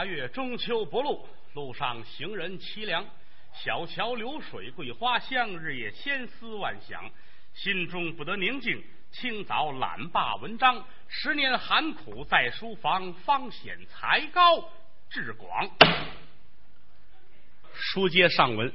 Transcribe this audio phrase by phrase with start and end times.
[0.00, 3.04] 八月中秋不露，路上行人凄凉。
[3.52, 7.10] 小桥流水桂花香，日夜千思万想，
[7.52, 8.82] 心中不得宁静。
[9.12, 14.70] 清早懒罢文章，十年寒苦在书房，方显才高
[15.10, 15.70] 志广。
[17.74, 18.72] 书接上文，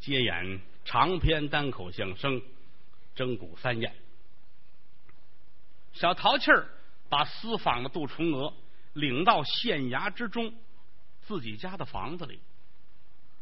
[0.00, 2.40] 接演长篇单口相声
[3.14, 3.92] 《征古三宴》。
[5.92, 6.66] 小淘气儿
[7.10, 8.54] 把私访的杜重娥
[8.94, 10.54] 领到县衙之中，
[11.26, 12.40] 自己家的房子里。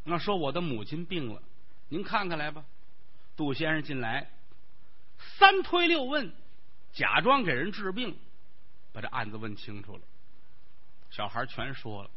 [0.04, 1.40] 那说我的母亲病了，
[1.88, 2.64] 您看看来吧。
[3.36, 4.30] 杜先生进来，
[5.38, 6.34] 三推六问，
[6.92, 8.18] 假装给人治病，
[8.92, 10.02] 把这案子问清楚了。
[11.10, 12.10] 小孩全说了。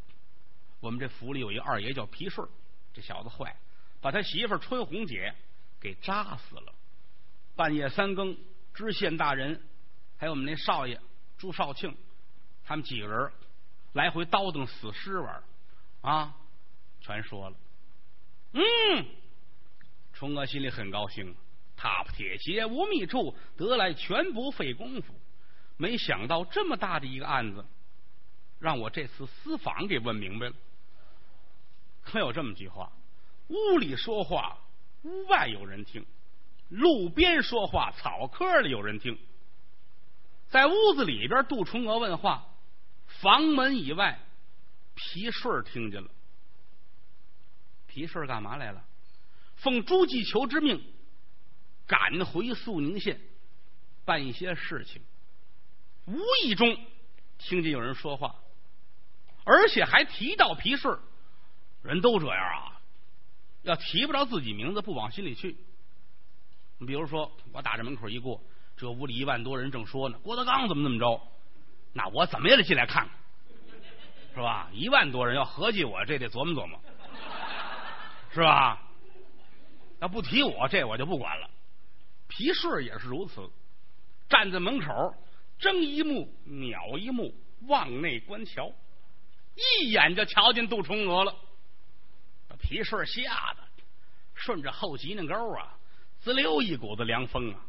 [0.79, 2.47] 我们这府里有一二爷叫皮顺，
[2.93, 3.55] 这小子坏，
[4.01, 5.33] 把他媳妇春红姐
[5.79, 6.73] 给扎死了。
[7.55, 8.37] 半夜三更，
[8.73, 9.61] 知县大人
[10.17, 10.99] 还有我们那少爷
[11.37, 11.95] 朱少庆，
[12.65, 13.31] 他们几个人
[13.93, 15.43] 来回叨叨死尸玩
[16.01, 16.35] 啊，
[16.99, 17.55] 全说了。
[18.53, 19.05] 嗯，
[20.13, 21.35] 崇娥心里很高兴，
[21.77, 25.13] 踏破铁鞋无觅处，得来全不费功夫。
[25.77, 27.65] 没想到这么大的一个案子，
[28.59, 30.53] 让我这次私访给问明白了。
[32.01, 32.91] 可有这么句话：
[33.49, 34.57] 屋里说话，
[35.03, 36.03] 屋外有人听；
[36.69, 39.17] 路边说话，草棵里有人听。
[40.47, 42.47] 在屋子里边，杜崇娥问话；
[43.21, 44.19] 房门以外，
[44.93, 46.09] 皮顺听见了。
[47.87, 48.83] 皮顺干嘛来了？
[49.55, 50.83] 奉朱继求之命，
[51.87, 53.21] 赶回肃宁县
[54.03, 55.01] 办一些事情。
[56.05, 56.77] 无意中
[57.37, 58.35] 听见有人说话，
[59.43, 60.99] 而且还提到皮顺。
[61.81, 62.81] 人都这样啊，
[63.61, 65.55] 要提不着自己名字，不往心里去。
[66.77, 68.41] 你比如说，我打这门口一过，
[68.75, 71.21] 这屋里一万多人正说呢，郭德纲怎么怎么着，
[71.97, 73.17] 那我怎么也得进来看看，
[74.33, 74.69] 是吧？
[74.73, 76.77] 一万多人要合计我，这得琢磨琢磨。
[78.33, 78.81] 是吧？
[80.01, 81.49] 要不提我，这我就不管了。
[82.27, 83.49] 皮顺也是如此，
[84.27, 85.15] 站在门口，
[85.57, 88.73] 睁一目秒一目，往内观瞧，
[89.55, 91.33] 一眼就瞧见杜重娥了。
[92.49, 93.63] 把皮顺吓得
[94.33, 95.77] 顺着后脊梁沟啊，
[96.19, 97.61] 滋溜一股子凉风啊。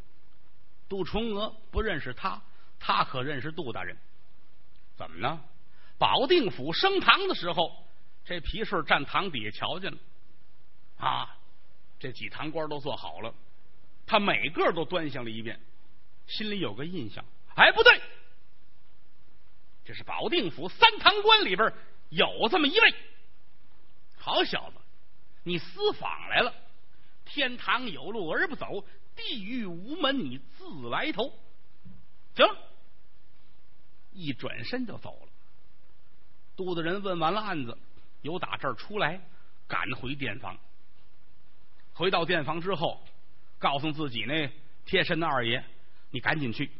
[0.89, 2.41] 杜重娥不认识他，
[2.77, 3.97] 他可认识杜大人。
[4.97, 5.39] 怎么呢？
[5.99, 7.71] 保定府升堂的时候，
[8.25, 9.97] 这皮顺站堂底下瞧见了。
[10.97, 11.37] 啊，
[11.99, 13.33] 这几堂官都做好了，
[14.05, 15.59] 他每个都端详了一遍，
[16.27, 17.23] 心里有个印象。
[17.55, 18.01] 哎，不对，
[19.85, 21.71] 这是保定府三堂官里边
[22.09, 22.93] 有这么一位
[24.17, 24.77] 好小子，
[25.43, 26.53] 你私访来了，
[27.25, 31.31] 天堂有路而不走，地狱无门你自来投。
[32.35, 32.55] 行了，
[34.17, 35.29] 一转身就走了。
[36.55, 37.77] 杜大人问完了案子，
[38.23, 39.21] 由打这儿出来，
[39.67, 40.57] 赶回店房。
[41.93, 43.03] 回到店房之后，
[43.59, 44.51] 告诉自己那
[44.85, 45.63] 贴身的二爷
[46.09, 46.71] ：“你赶紧去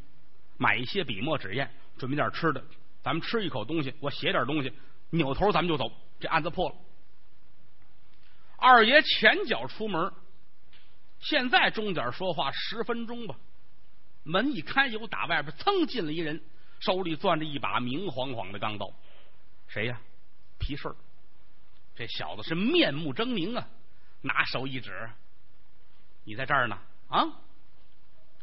[0.58, 2.64] 买一些笔墨纸砚，准备点吃的，
[3.04, 4.74] 咱们吃一口东西，我写点东西，
[5.12, 6.76] 扭头咱们就走，这案子破了。”
[8.58, 10.12] 二爷前脚出门，
[11.20, 13.36] 现在钟点说话十分钟吧。
[14.24, 16.42] 门一开，有打外边噌进了一人，
[16.80, 18.92] 手里攥着一把明晃晃的钢刀。
[19.68, 20.00] 谁呀？
[20.60, 20.96] 皮顺
[21.96, 23.68] 这小子是面目狰狞啊！
[24.22, 25.08] 拿手一指，
[26.24, 26.80] 你在这儿呢
[27.10, 27.24] 啊！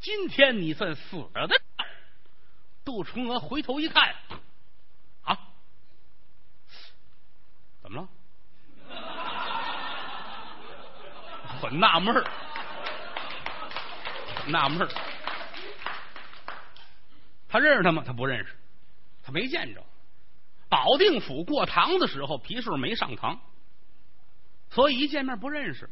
[0.01, 1.61] 今天你算死了的。
[2.85, 4.15] 杜重娥回头一看，
[5.23, 5.37] 啊，
[7.83, 8.09] 怎么了？
[11.61, 12.25] 很纳闷儿，
[14.47, 14.89] 纳闷儿。
[17.55, 18.03] 他认识他吗？
[18.05, 18.53] 他不认识，
[19.23, 19.85] 他没见着。
[20.69, 23.41] 保定府过堂的时候，皮顺没上堂。
[24.71, 25.89] 所以一见面不认识，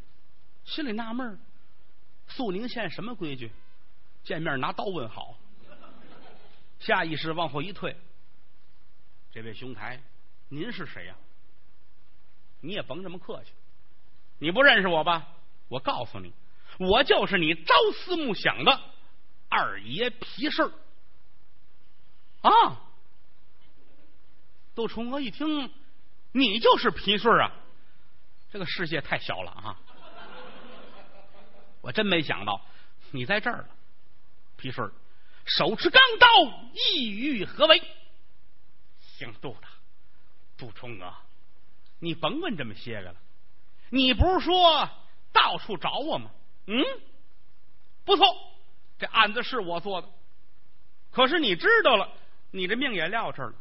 [0.64, 1.38] 心里纳闷儿。
[2.26, 3.52] 肃宁县什么规矩？
[4.24, 5.38] 见面拿刀问好。
[6.80, 7.97] 下意识往后一退。
[9.30, 10.03] 这位兄台，
[10.48, 11.15] 您是谁呀？
[12.60, 13.53] 你也甭这么客气。
[14.41, 15.28] 你不认识我吧？
[15.68, 16.32] 我告诉你，
[16.80, 18.80] 我就是你朝思暮想的
[19.48, 20.68] 二爷皮顺
[22.42, 22.80] 啊！
[24.74, 25.72] 杜重娥一听，
[26.33, 27.53] 你就是皮顺啊！
[28.50, 29.80] 这个世界太小了啊！
[31.80, 32.60] 我真没想到
[33.10, 33.68] 你在这儿了，
[34.56, 34.91] 皮顺
[35.44, 36.27] 手持钢刀，
[36.92, 37.83] 意欲何为？
[39.00, 39.66] 姓杜的，
[40.56, 41.12] 杜重娥，
[41.98, 43.16] 你甭问这么些个了。
[43.91, 44.89] 你不是说
[45.33, 46.30] 到处找我吗？
[46.66, 46.84] 嗯，
[48.04, 48.24] 不错，
[48.98, 50.09] 这案子是我做的。
[51.10, 52.10] 可是你知道了，
[52.53, 53.54] 你这命也撂这儿了，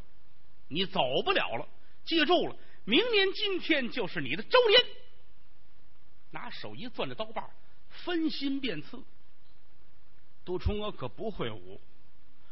[0.68, 1.68] 你走不了了。
[2.06, 4.96] 记住了，明年今天就是你的周年。
[6.30, 7.50] 拿手一攥着刀把，
[7.90, 9.04] 分心便刺。
[10.46, 11.80] 杜重娥可不会武，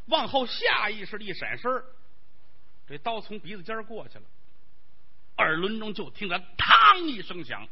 [0.05, 1.83] 往后下意识的一闪身
[2.87, 4.23] 这刀从鼻子尖过去了。
[5.37, 7.67] 耳轮中就听着“嘡”一声响，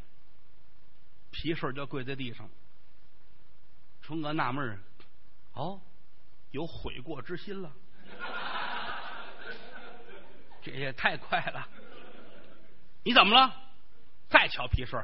[1.31, 2.49] 皮顺就跪在地上。
[4.01, 4.81] 重娥纳闷
[5.53, 5.81] 哦，
[6.51, 7.71] 有悔过之心了。
[10.67, 11.67] 这也太快了！
[13.03, 13.55] 你怎么了？
[14.29, 15.01] 再瞧皮顺，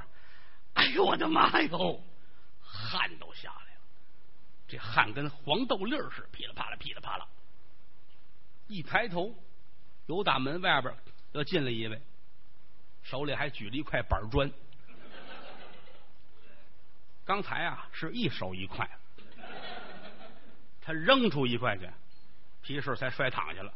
[0.74, 2.04] 哎呦我的妈哟，
[2.62, 3.82] 汗都下来了，
[4.68, 7.26] 这汗跟黄豆粒儿似的，噼里啪啦，噼里啪啦。
[8.68, 9.34] 一抬头，
[10.08, 10.94] 有大门外边
[11.32, 12.02] 又进来一位，
[13.04, 14.52] 手里还举了一块板砖。
[17.24, 18.90] 刚才啊是一手一块，
[20.82, 21.90] 他扔出一块去，
[22.62, 23.74] 皮顺才摔躺下了。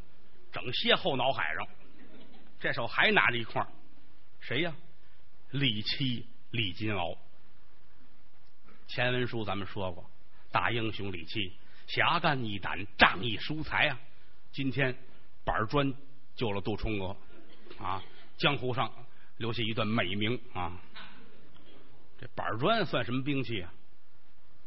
[0.52, 1.68] 整歇后脑海上，
[2.60, 3.66] 这手还拿着一块
[4.40, 4.74] 谁呀？
[5.52, 7.18] 李七李金鳌。
[8.88, 10.10] 前文书咱们说过，
[10.52, 11.54] 大英雄李七，
[11.88, 14.00] 侠肝义胆，仗义疏财啊！
[14.52, 14.98] 今天
[15.44, 15.94] 板砖
[16.36, 17.16] 救了杜冲娥
[17.80, 18.02] 啊，
[18.38, 18.92] 江湖上
[19.38, 20.80] 留下一段美名啊。
[22.20, 23.74] 这板砖算什么兵器啊？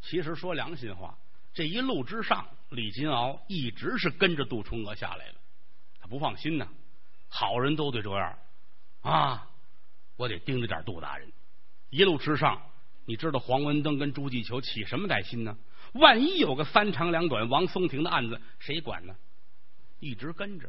[0.02, 1.18] 其实说良心话，
[1.52, 5.39] 这一路之上，李金鳌一直是跟着杜冲娥下来的。
[6.10, 6.68] 不放心呢，
[7.28, 8.36] 好人都得这样
[9.02, 9.48] 啊！
[10.16, 11.32] 我得盯着点杜大人。
[11.88, 12.60] 一路之上，
[13.06, 15.56] 你知道黄文登跟朱继求起什么歹心呢？
[15.92, 19.14] 万一有个三长两短，王松亭的案子谁管呢？
[20.00, 20.68] 一直跟着，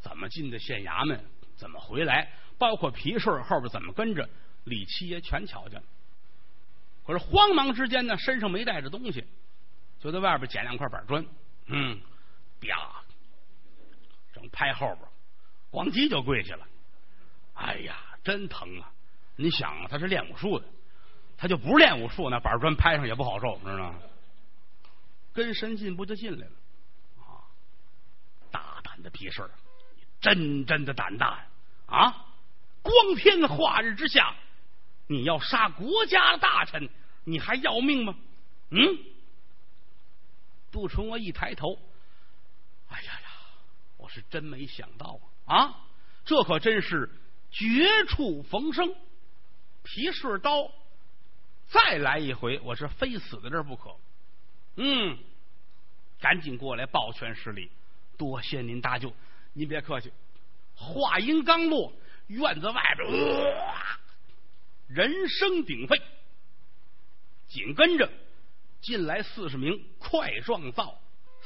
[0.00, 1.22] 怎么进的县衙门，
[1.56, 4.28] 怎么回来，包括皮顺后边怎么跟着，
[4.64, 5.86] 李七爷全瞧见了。
[7.04, 9.24] 可是慌忙之间呢，身上没带着东西，
[9.98, 11.26] 就在外边捡两块板砖，
[11.66, 12.00] 嗯，
[12.60, 13.02] 啪。
[14.48, 15.08] 拍后边，
[15.70, 16.66] 咣叽就跪下了。
[17.54, 18.90] 哎呀，真疼啊！
[19.36, 20.66] 你想啊，他是练武术的，
[21.36, 23.98] 他就不是练武术，那板砖拍上也不好受，知道吗？
[25.32, 26.52] 跟神进不就进来了？
[27.20, 27.44] 啊，
[28.50, 29.50] 大胆的屁事儿，
[30.20, 31.46] 真真的胆大呀！
[31.86, 32.26] 啊，
[32.82, 34.34] 光天化日之下，
[35.06, 36.88] 你要杀国家大臣，
[37.24, 38.14] 你还要命吗？
[38.70, 38.98] 嗯？
[40.70, 41.78] 杜重娥一抬头，
[44.02, 45.86] 我是真没想到啊！
[46.24, 47.08] 这可真是
[47.52, 48.92] 绝处逢生，
[49.84, 50.72] 皮顺刀
[51.68, 53.94] 再来一回，我是非死在这不可。
[54.74, 55.16] 嗯，
[56.20, 57.70] 赶紧过来抱拳施礼，
[58.18, 59.14] 多谢您搭救。
[59.52, 60.12] 您别客气。
[60.74, 61.92] 话音刚落，
[62.26, 63.08] 院子外边
[64.88, 66.02] 人声鼎沸，
[67.46, 68.10] 紧跟着
[68.80, 71.00] 进来四十名快状造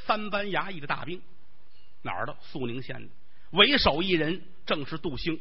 [0.06, 1.20] 三班衙役的大兵。
[2.06, 2.34] 哪儿的？
[2.40, 3.08] 肃宁县的，
[3.50, 5.38] 为首一人正是杜兴。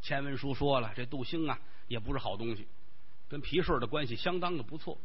[0.00, 2.66] 前文书说了，这杜兴啊，也不是好东西，
[3.28, 4.98] 跟皮顺的关系相当的不错。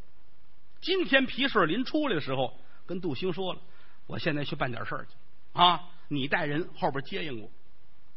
[0.82, 3.62] 今天皮顺临出来的时候，跟杜兴说了
[4.08, 5.12] ：“我现在去办点事儿去
[5.54, 7.50] 啊，你带人后边接应我。”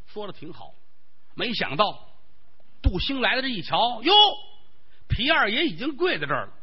[0.07, 0.73] 说的挺好。
[1.35, 2.09] 没想到
[2.81, 4.13] 杜兴来了，这一瞧，哟，
[5.07, 6.53] 皮二爷已经跪在这儿了，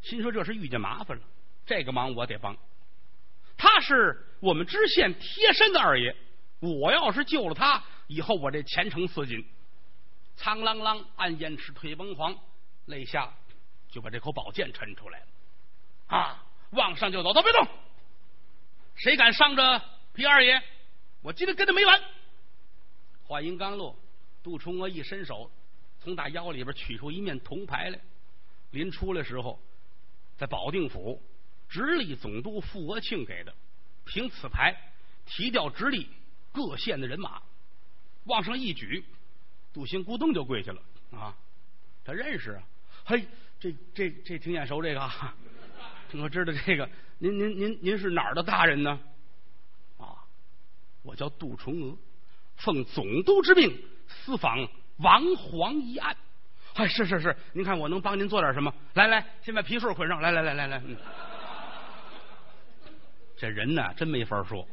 [0.00, 1.22] 心说这是遇见麻烦了，
[1.66, 2.56] 这个忙我得帮。
[3.56, 6.16] 他是我们知县贴身的二爷，
[6.58, 9.46] 我要是救了他，以后我这前程似锦。
[10.34, 12.36] 苍啷啷，暗烟池腿崩黄，
[12.86, 13.32] 肋下
[13.88, 15.26] 就把这口宝剑抻出来了，
[16.08, 17.68] 啊，往上就走，都别动，
[18.96, 19.80] 谁敢伤着
[20.12, 20.60] 皮二爷，
[21.20, 22.02] 我今天跟他没完。
[23.22, 23.96] 话音刚落，
[24.42, 25.48] 杜冲娥一伸手，
[26.00, 28.00] 从大腰里边取出一面铜牌来，
[28.72, 29.62] 临出来时候，
[30.36, 31.22] 在保定府。
[31.68, 33.54] 直隶总督傅国庆给的，
[34.04, 34.76] 凭此牌
[35.26, 36.08] 提调直隶
[36.52, 37.40] 各县的人马，
[38.24, 39.04] 往上一举，
[39.72, 40.82] 杜兴咕咚就跪下了
[41.12, 41.34] 啊！
[42.04, 42.62] 他认识啊，
[43.04, 43.26] 嘿，
[43.60, 45.10] 这这这挺眼熟，这个
[46.14, 46.88] 我知道这个。
[47.18, 48.98] 您您您您是哪儿的大人呢？
[49.98, 50.18] 啊，
[51.02, 51.96] 我叫杜重娥，
[52.56, 56.16] 奉总督之命私访王皇一案。
[56.74, 58.74] 哎，是是是，您看我能帮您做点什么？
[58.94, 60.20] 来来，先把皮顺捆上。
[60.20, 60.82] 来来来来来。
[63.42, 64.64] 这人呢，真没法说。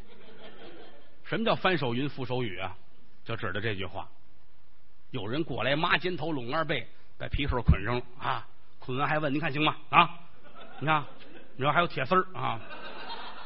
[1.25, 2.77] 什么叫翻手云覆手雨啊？
[3.25, 4.07] 就指的这句话。
[5.09, 8.47] 有人过来，抹肩头，拢二背，把皮顺捆上了啊！
[8.77, 10.07] 捆完还问：“您看行吗？”啊，
[10.79, 11.03] 你看，
[11.55, 12.61] 你说还有铁丝儿啊？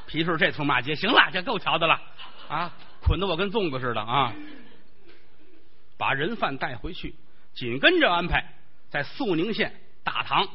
[0.07, 1.97] 皮顺这头骂街，行了，这够瞧的了
[2.49, 2.73] 啊！
[3.01, 4.33] 捆的我跟粽子似的啊！
[5.97, 7.15] 把人犯带回去，
[7.53, 8.45] 紧跟着安排
[8.89, 10.45] 在肃宁县大堂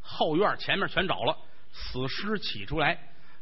[0.00, 1.38] 后院前面全找了，
[1.70, 2.98] 死尸起出来。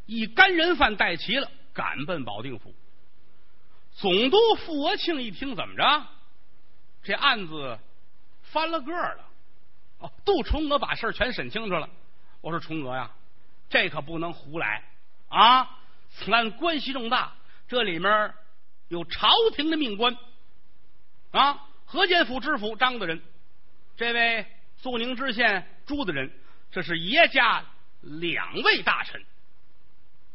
[0.07, 2.75] 一干人犯带齐了，赶奔保定府。
[3.93, 6.07] 总督傅国庆一听，怎么着？
[7.03, 7.79] 这案子
[8.43, 9.29] 翻了个了。
[9.99, 11.89] 哦，杜崇娥把事儿全审清楚了。
[12.41, 13.11] 我说崇娥呀，
[13.71, 14.83] 这可不能胡来
[15.29, 15.79] 啊！
[16.11, 17.33] 此案关系重大，
[17.67, 18.35] 这里面
[18.89, 20.17] 有朝廷的命官
[21.31, 23.23] 啊，河间府知府张大人，
[23.97, 24.47] 这位
[24.77, 26.31] 肃宁知县朱大人，
[26.71, 27.65] 这是爷家
[28.01, 29.25] 两位大臣，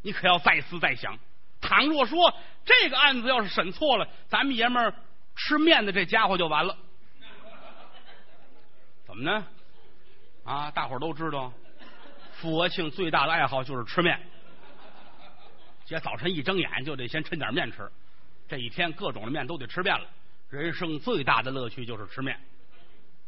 [0.02, 1.18] 你可要再思再想。
[1.62, 4.94] 倘若说这个案子要是审错了，咱们爷们儿
[5.36, 6.78] 吃面的这家伙就完了。
[9.06, 9.46] 怎么呢？
[10.46, 11.52] 啊，大伙儿都知道，
[12.34, 14.20] 傅国庆最大的爱好就是吃面。
[15.86, 17.92] 姐早晨一睁眼就得先抻点面吃，
[18.48, 20.08] 这一天各种的面都得吃遍了。
[20.50, 22.40] 人生最大的乐趣就是吃面。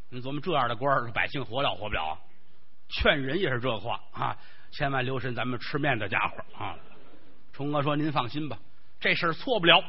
[0.09, 2.17] 你琢磨这样的官儿，百姓活了活不了？
[2.89, 4.37] 劝人也是这话啊，
[4.71, 6.77] 千万留神咱们吃面的家伙啊。
[7.53, 8.57] 崇哥说：“您放心吧，
[8.99, 9.83] 这事儿错不了，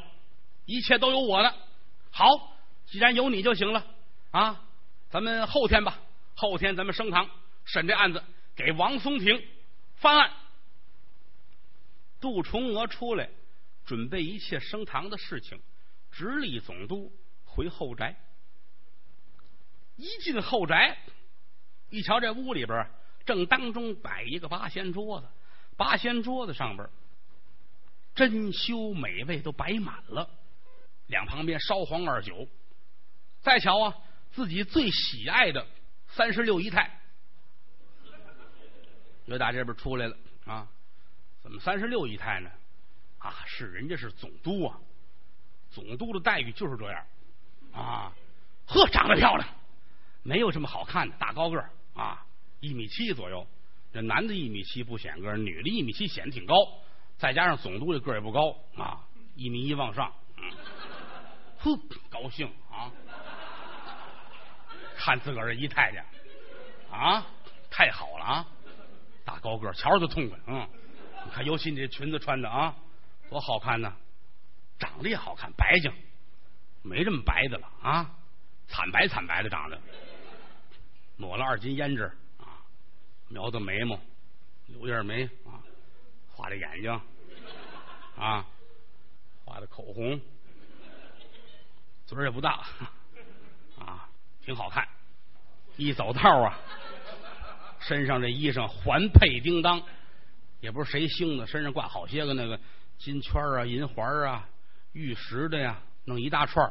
[0.67, 1.55] 一切都有我呢。
[2.11, 2.27] 好，
[2.87, 3.87] 既然有你就行了
[4.33, 4.61] 啊！
[5.09, 5.99] 咱们后天吧，
[6.35, 7.29] 后天咱们升堂
[7.65, 8.23] 审这案子，
[8.57, 9.43] 给王松亭
[9.97, 10.31] 翻案。
[12.21, 13.29] 杜崇娥出来，
[13.85, 15.61] 准备一切升堂的事情，
[16.11, 17.13] 直隶总督
[17.45, 18.17] 回后宅。
[19.97, 20.99] 一进后宅，
[21.91, 22.87] 一瞧这屋里边
[23.25, 25.27] 正当中摆一个八仙桌子，
[25.77, 26.89] 八仙桌子上边。”
[28.15, 30.29] 珍馐美味都摆满了，
[31.07, 32.47] 两旁边烧黄二酒，
[33.41, 33.97] 再瞧啊，
[34.33, 35.67] 自己最喜爱的
[36.09, 37.01] 三十六姨太，
[39.25, 40.69] 又打这边出来了啊！
[41.43, 42.51] 怎么三十六姨太呢？
[43.19, 44.79] 啊，是人家是总督啊，
[45.71, 47.07] 总督的待遇就是这样
[47.73, 48.13] 啊！
[48.67, 49.49] 呵，长得漂亮，
[50.23, 52.27] 没有这么好看的，大高个儿啊，
[52.63, 53.47] 一米七左右。
[53.93, 56.55] 这男的一米七不显个，女的一米七显得挺高。
[57.19, 59.05] 再加上总督的个儿也不高啊，
[59.35, 60.51] 一米一往上，嗯，
[61.59, 62.91] 哼，高兴啊！
[64.97, 66.05] 看自个儿这姨太监
[66.91, 67.27] 啊，
[67.71, 68.47] 太好了啊！
[69.25, 70.69] 大高个儿，瞧着就痛快，嗯。
[71.25, 72.75] 你看，尤其你这裙子穿的啊，
[73.29, 73.95] 多好看呢！
[74.79, 75.93] 长得也好看，白净，
[76.83, 78.11] 没这么白的了啊，
[78.69, 79.79] 惨白惨白的长得，
[81.17, 82.11] 抹了二斤胭脂，
[83.33, 83.99] 描的眉毛，
[84.67, 85.59] 柳叶眉啊，
[86.31, 87.01] 画的眼睛。
[88.15, 88.45] 啊，
[89.43, 90.21] 画的口红，
[92.05, 92.61] 嘴也不大，
[93.79, 94.07] 啊，
[94.45, 94.87] 挺好看。
[95.79, 96.59] 一走道啊，
[97.81, 99.83] 身上这衣裳环佩叮当，
[100.61, 102.61] 也不是谁兴的，身上挂好些个那个
[102.99, 104.47] 金圈啊、银环啊、
[104.93, 106.71] 玉石的呀，弄一大串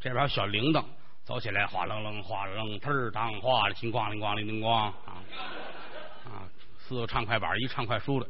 [0.00, 0.84] 这边小铃铛，
[1.22, 4.92] 走起来哗楞楞、哗楞楞、嘚当哗的，金咣铃咣铃铃咣啊，
[6.90, 8.28] 四个唱快板一唱快书的，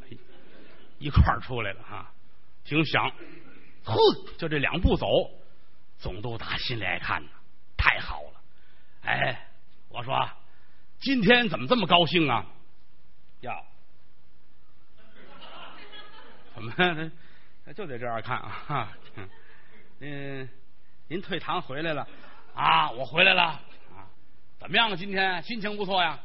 [0.99, 2.13] 一块儿出来了啊。
[2.63, 3.11] 挺响，
[3.85, 3.97] 哼，
[4.37, 5.07] 就这两步走，
[5.97, 7.31] 总督打心里爱看呢，
[7.79, 8.43] 太好了。
[9.01, 9.49] 哎，
[9.89, 10.29] 我说
[10.99, 12.45] 今天怎么这么高兴啊？
[13.41, 13.63] 呀，
[16.55, 17.11] 怎么
[17.75, 18.93] 就得这样看啊？
[20.01, 20.47] 嗯，
[21.09, 22.07] 您退堂回来了
[22.55, 22.91] 啊？
[22.91, 23.63] 我回来了啊？
[24.59, 24.97] 怎么样啊？
[24.97, 26.21] 今天心情不错呀？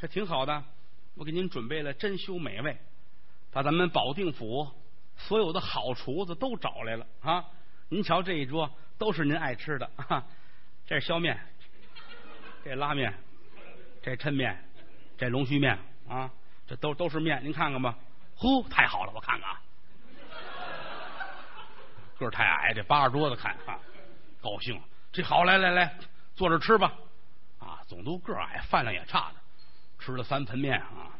[0.00, 0.64] 这挺好的。
[1.14, 2.76] 我给您准备了珍馐美味，
[3.52, 4.70] 把咱们保定府。
[5.16, 7.44] 所有的好厨子都找来了啊！
[7.88, 8.68] 您瞧这一桌
[8.98, 10.26] 都是您爱吃的啊！
[10.84, 11.38] 这是削面，
[12.64, 13.14] 这拉面，
[14.02, 14.58] 这抻面，
[15.16, 15.78] 这龙须面
[16.08, 16.28] 啊！
[16.66, 17.96] 这都都是面，您看看吧。
[18.34, 19.62] 呼，太好了，我看看啊！
[22.18, 23.78] 个儿太矮，这扒着桌子看啊，
[24.42, 24.82] 高兴。
[25.12, 25.96] 这好，来来来，
[26.34, 26.92] 坐着吃吧。
[27.60, 29.36] 啊，总督个儿矮，饭量也差的，
[30.04, 31.16] 吃了三盆面啊，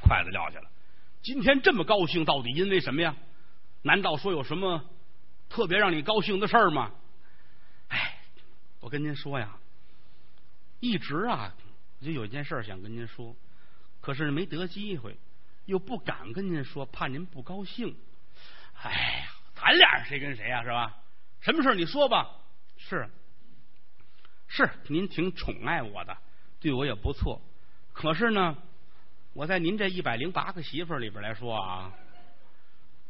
[0.00, 0.70] 筷子撂下了。
[1.20, 3.14] 今天这么高兴，到底因为什么呀？
[3.82, 4.82] 难道说有什么
[5.50, 6.90] 特别让你高兴的事儿吗？
[7.88, 8.20] 哎，
[8.80, 9.54] 我跟您说呀，
[10.80, 11.52] 一直啊，
[12.00, 13.36] 就有一件事想跟您说，
[14.00, 15.18] 可是没得机会，
[15.66, 17.94] 又不敢跟您说，怕您不高兴。
[18.80, 20.96] 哎呀，咱俩谁跟谁呀，是吧？
[21.42, 22.30] 什么事你说吧。
[22.78, 23.10] 是，
[24.48, 26.16] 是，您挺宠爱我的，
[26.62, 27.42] 对我也不错。
[27.92, 28.56] 可是呢。
[29.34, 31.90] 我在您这一百零八个媳妇儿里边来说啊，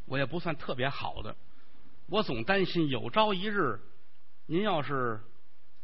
[0.06, 1.34] 我也不算特别好的。
[2.08, 3.80] 我总担心有朝一日，
[4.46, 5.18] 您要是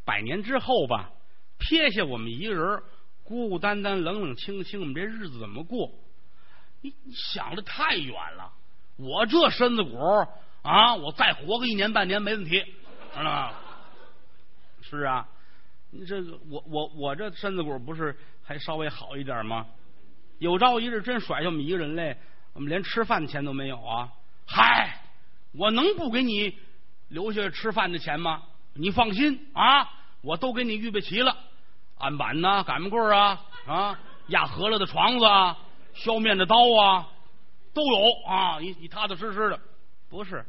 [0.05, 1.11] 百年之后吧，
[1.59, 2.83] 撇下我们一个人，
[3.25, 5.91] 孤孤单单、冷冷清清，我们这日子怎么过？
[6.83, 8.53] 你想的太远了。
[8.97, 9.99] 我这身子骨
[10.63, 13.53] 啊，我再活个一年半年没问题，知道吗？
[14.83, 15.29] 是啊，
[15.91, 19.67] 你这个我我我这身子骨不是还稍微好一点吗？
[20.39, 22.17] 有朝一日真甩下我们一个人来，
[22.53, 24.09] 我们连吃饭钱都没有啊！
[24.47, 25.03] 嗨，
[25.53, 26.57] 我能不给你
[27.09, 28.43] 留下吃饭的钱吗？
[28.75, 29.91] 你放心啊，
[30.21, 31.37] 我都给你预备齐了，
[31.99, 35.59] 案板呐、擀面棍啊啊，压饸饹的床子啊，
[35.95, 37.09] 削面的刀啊，
[37.75, 39.59] 都有啊，你你踏踏实实的。
[40.09, 40.45] 不是，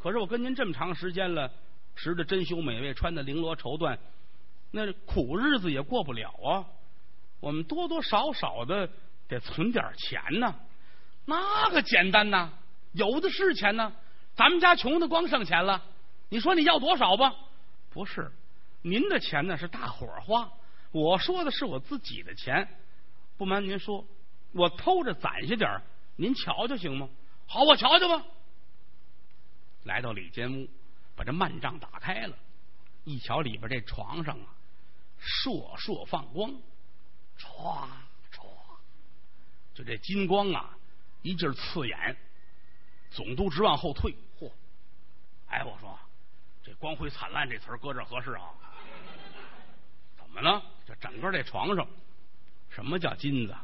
[0.00, 1.48] 可是我跟您这么长时间了，
[1.94, 3.96] 吃的珍馐美味，穿的绫罗绸缎，
[4.72, 6.66] 那苦日子也过不了啊。
[7.38, 8.88] 我们多多少少的
[9.28, 10.54] 得存点钱呢，
[11.24, 12.50] 那个简单呐，
[12.92, 13.92] 有的是钱呢。
[14.34, 15.82] 咱们家穷的光剩钱了，
[16.30, 17.34] 你说你要多少吧？
[17.90, 18.32] 不是，
[18.80, 20.50] 您的钱呢是大伙儿花，
[20.90, 22.66] 我说的是我自己的钱。
[23.36, 24.04] 不瞒您说，
[24.52, 25.82] 我偷着攒下点儿，
[26.16, 27.08] 您瞧瞧行吗？
[27.46, 28.24] 好，我瞧瞧吧。
[29.84, 30.68] 来到里间屋，
[31.14, 32.36] 把这幔帐打开了，
[33.04, 34.46] 一瞧里边这床上啊，
[35.22, 36.50] 烁烁放光，
[37.38, 37.86] 唰
[38.32, 38.44] 唰，
[39.74, 40.76] 就这金光啊，
[41.22, 42.16] 一劲儿刺眼，
[43.10, 44.14] 总督直往后退。
[44.40, 44.50] 嚯！
[45.48, 45.98] 哎，我说
[46.62, 48.50] 这光辉灿烂这词儿搁这合适啊？
[50.16, 50.62] 怎么了？
[50.86, 51.86] 这整个这床上，
[52.68, 53.54] 什么叫金子？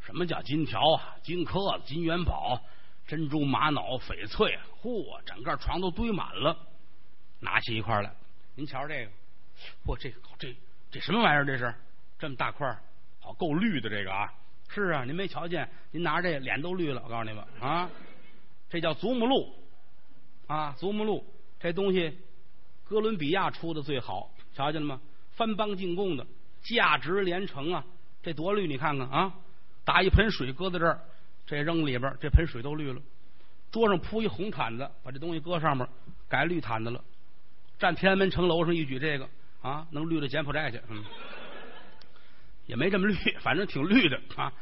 [0.00, 1.16] 什么叫金条啊？
[1.22, 2.62] 金颗子、金元宝。
[3.06, 6.56] 珍珠、玛瑙、翡翠，嚯，整个床都堆满了。
[7.40, 8.14] 拿起一块来，
[8.54, 9.10] 您瞧这个，
[9.84, 10.54] 嚯，这个这
[10.90, 11.44] 这什么玩意儿？
[11.46, 11.72] 这是
[12.18, 12.68] 这么大块
[13.20, 14.32] 好够绿的这个啊！
[14.68, 15.68] 是啊，您没瞧见？
[15.90, 17.02] 您拿着这脸都绿了。
[17.04, 17.88] 我告诉你们啊，
[18.68, 19.34] 这叫祖母绿
[20.46, 21.22] 啊，祖母绿
[21.58, 22.18] 这东西，
[22.84, 25.00] 哥伦比亚出的最好，瞧见了吗？
[25.32, 26.26] 翻邦进贡的，
[26.62, 27.84] 价值连城啊！
[28.22, 29.32] 这多绿，你看看啊！
[29.84, 31.00] 打一盆水搁在这儿。
[31.46, 33.00] 这扔里边，这盆水都绿了。
[33.72, 35.88] 桌上铺一红毯子，把这东西搁上面，
[36.28, 37.02] 改绿毯子了。
[37.78, 39.28] 站天安门城楼上一举这个
[39.62, 40.80] 啊，能绿到柬埔寨去。
[40.88, 41.04] 嗯，
[42.66, 44.52] 也没这么绿， 反正挺绿的啊。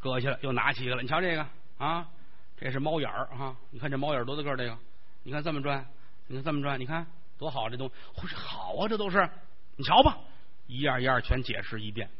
[0.00, 1.02] 搁下了，又拿起一个了。
[1.02, 1.46] 你瞧这个
[1.78, 2.08] 啊，
[2.56, 3.56] 这是猫眼儿啊。
[3.70, 4.56] 你看这猫眼多大个儿？
[4.56, 4.76] 这个，
[5.22, 5.86] 你看这么转，
[6.26, 7.06] 你看这么转，你看
[7.38, 8.34] 多好这东西。
[8.34, 9.28] 好啊，这都是。
[9.76, 10.18] 你瞧吧，
[10.66, 12.10] 一样一样全解释一遍。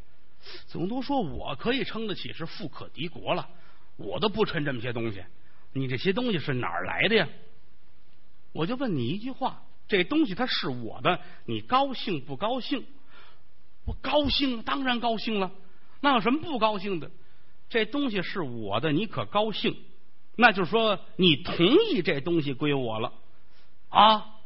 [0.67, 3.49] 总都说我可以称得起是富可敌国了。
[3.97, 5.25] 我都不趁这么些东西，
[5.73, 7.29] 你这些东西是哪儿来的呀？
[8.53, 12.87] 我就问你一句话：这东西它是我的，你高兴不高兴？
[13.85, 15.53] 不高兴，当然高兴了。
[16.01, 17.11] 那有什么不高兴的？
[17.69, 19.77] 这东西是我的，你可高兴？
[20.35, 23.13] 那就是说你同意这东西归我了
[23.91, 24.41] 啊？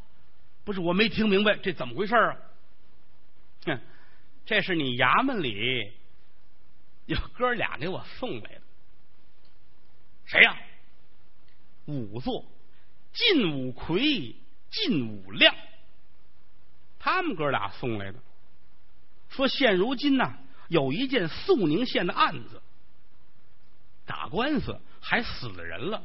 [0.64, 2.37] 不是，我没听明白，这怎么回事啊？
[3.66, 3.80] 哼，
[4.46, 5.92] 这是你衙门里
[7.04, 8.62] 有哥俩给我送来的。
[10.24, 10.56] 谁呀？
[11.87, 12.44] 仵作
[13.12, 14.35] 晋武魁、
[14.70, 15.55] 靳武亮，
[16.98, 18.18] 他们哥俩送来的。
[19.29, 20.35] 说现如今呢，
[20.68, 22.62] 有一件肃宁县的案子，
[24.05, 26.02] 打官司还死了人了，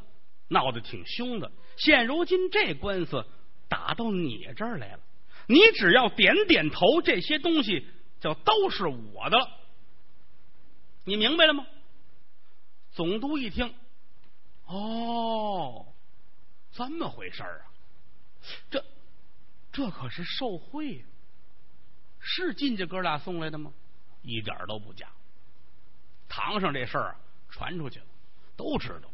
[0.47, 1.51] 闹得挺凶的。
[1.77, 3.25] 现如今这官司
[3.67, 4.99] 打到你这儿来了，
[5.47, 7.87] 你只要点点头，这些东西
[8.19, 9.47] 就都是我的了。
[11.03, 11.65] 你明白了吗？
[12.91, 13.73] 总督一听。
[14.65, 15.85] 哦，
[16.71, 17.70] 这么回事儿啊！
[18.69, 18.83] 这
[19.71, 21.05] 这可是受贿，
[22.19, 23.73] 是进家哥俩送来的吗？
[24.21, 25.09] 一点都不假。
[26.27, 27.15] 堂上这事儿
[27.49, 28.05] 传出去了，
[28.55, 29.13] 都知道了。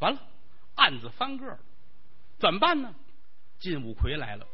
[0.00, 0.20] 完了，
[0.74, 1.58] 案子翻个了，
[2.38, 2.94] 怎么办呢？
[3.58, 4.46] 晋武奎来了，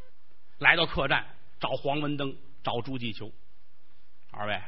[0.59, 1.27] 来到客栈
[1.59, 3.33] 找黄文登，找朱继秋。
[4.31, 4.63] 二位，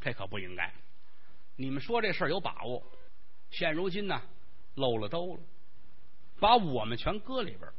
[0.00, 0.72] 这可不应该。
[1.56, 2.84] 你们说这事儿有把握？
[3.50, 4.22] 现如今呢，
[4.74, 5.40] 漏了兜了，
[6.38, 7.74] 把我们全搁里边了，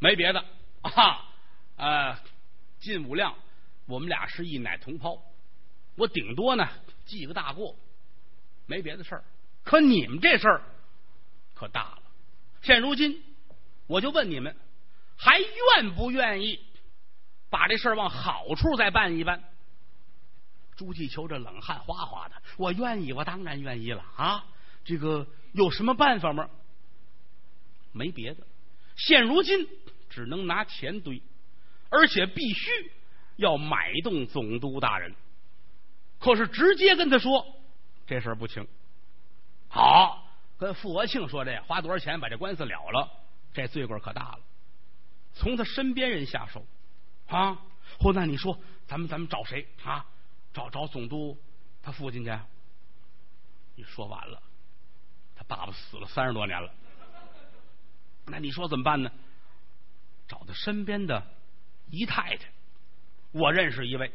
[0.00, 0.44] 没别的
[0.82, 1.28] 啊，
[1.76, 2.18] 呃，
[2.80, 3.36] 晋武亮，
[3.86, 5.22] 我们俩是一奶同胞，
[5.94, 6.68] 我顶多呢
[7.06, 7.76] 记个大过，
[8.66, 9.24] 没别的事儿。
[9.62, 10.62] 可你们这事儿
[11.54, 12.02] 可大了，
[12.62, 13.22] 现如今
[13.86, 14.56] 我就问你们，
[15.16, 16.58] 还愿不愿意
[17.50, 19.44] 把这事儿往好处再办一办？
[20.76, 24.46] 朱继秋这冷汗哗哗的，我愿意，我当然愿意了啊。
[24.82, 26.48] 这个有什么办法吗？
[27.92, 28.46] 没别的，
[29.06, 29.66] 现如今
[30.08, 31.22] 只能拿钱堆，
[31.88, 32.92] 而且必须
[33.36, 35.14] 要买动总督大人。
[36.18, 37.46] 可是直接跟他说
[38.06, 38.66] 这事儿不轻。
[39.68, 43.08] 好，跟傅国庆说这花多少钱把这官司了了，
[43.54, 44.40] 这罪过可大了。
[45.32, 46.66] 从他身边人下手
[47.28, 47.58] 啊！
[47.98, 50.04] 或那你说咱们咱们找谁啊？
[50.52, 51.38] 找找总督
[51.82, 52.30] 他父亲去？
[53.76, 54.42] 你说完了。
[55.36, 56.70] 他爸爸死了三十多年了，
[58.30, 59.10] 那你说怎么办呢？
[60.28, 61.26] 找他身边的
[61.90, 62.46] 姨太太，
[63.32, 64.12] 我认识一位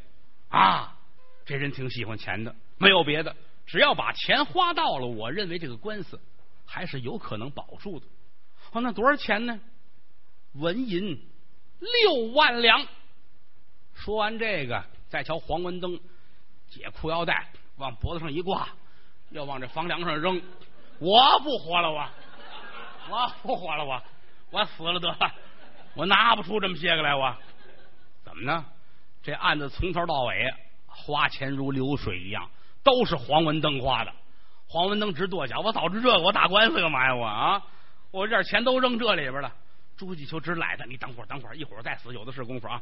[0.48, 0.98] 啊，
[1.46, 6.22] 这人挺喜欢钱的，没有别的，只要把钱花到了，我认为这个官司
[6.66, 8.06] 还是有可能保住的。
[8.72, 9.60] 哦，那多少钱呢？
[10.54, 11.22] 纹银
[11.80, 12.88] 六万两。
[13.94, 16.00] 说完这个，再瞧黄文登
[16.70, 18.70] 解裤腰带，往脖子上一挂，
[19.32, 20.42] 要往这房梁上扔。
[21.00, 22.10] 我不活了，我
[23.10, 24.02] 我不活了，我
[24.52, 25.32] 我死了得了，
[25.96, 27.36] 我拿不出这么些个来，我
[28.24, 28.66] 怎么呢？
[29.24, 30.54] 这案子从头到尾
[30.88, 32.50] 花钱如流水一样，
[32.84, 34.14] 都是黄文登花的。
[34.68, 37.16] 黄文登直跺脚，我早知这个，我打官司干嘛呀？
[37.16, 37.64] 我啊，
[38.12, 39.52] 我这点钱都扔这里边了。
[39.96, 42.82] 朱继秋直赖他，你等会儿，等会儿，一会儿再死，有的是功夫啊！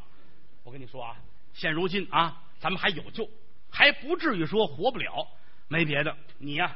[0.63, 1.15] 我跟你说啊，
[1.53, 3.29] 现如今啊，咱们还有救，
[3.69, 5.27] 还不至于说活不了。
[5.67, 6.75] 没别的，你呀，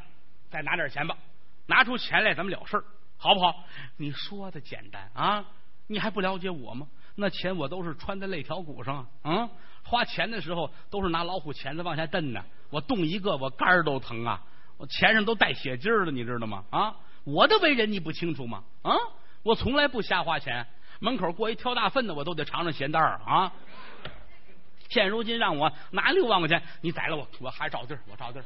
[0.50, 1.18] 再拿点钱吧，
[1.66, 2.84] 拿出钱来，咱们了事儿，
[3.18, 3.64] 好不好？
[3.98, 5.46] 你说的简单啊，
[5.88, 6.88] 你还不了解我吗？
[7.16, 9.50] 那钱我都是穿在肋条骨上啊，
[9.84, 14.44] 花钱的时候都是拿老虎钳子往下蹬呢，我动一个，我肝儿都疼啊。
[14.78, 16.64] 我钱上都带血筋儿的，你知道吗？
[16.70, 18.64] 啊，我的为人你不清楚吗？
[18.84, 18.94] 啊，
[19.42, 20.68] 我从来不瞎花钱，
[21.00, 23.52] 门口过一挑大粪的，我都得尝尝咸淡儿啊。
[24.90, 28.46] 现如今让我拿六万块钱，你宰了我，我还找地儿，我找地儿。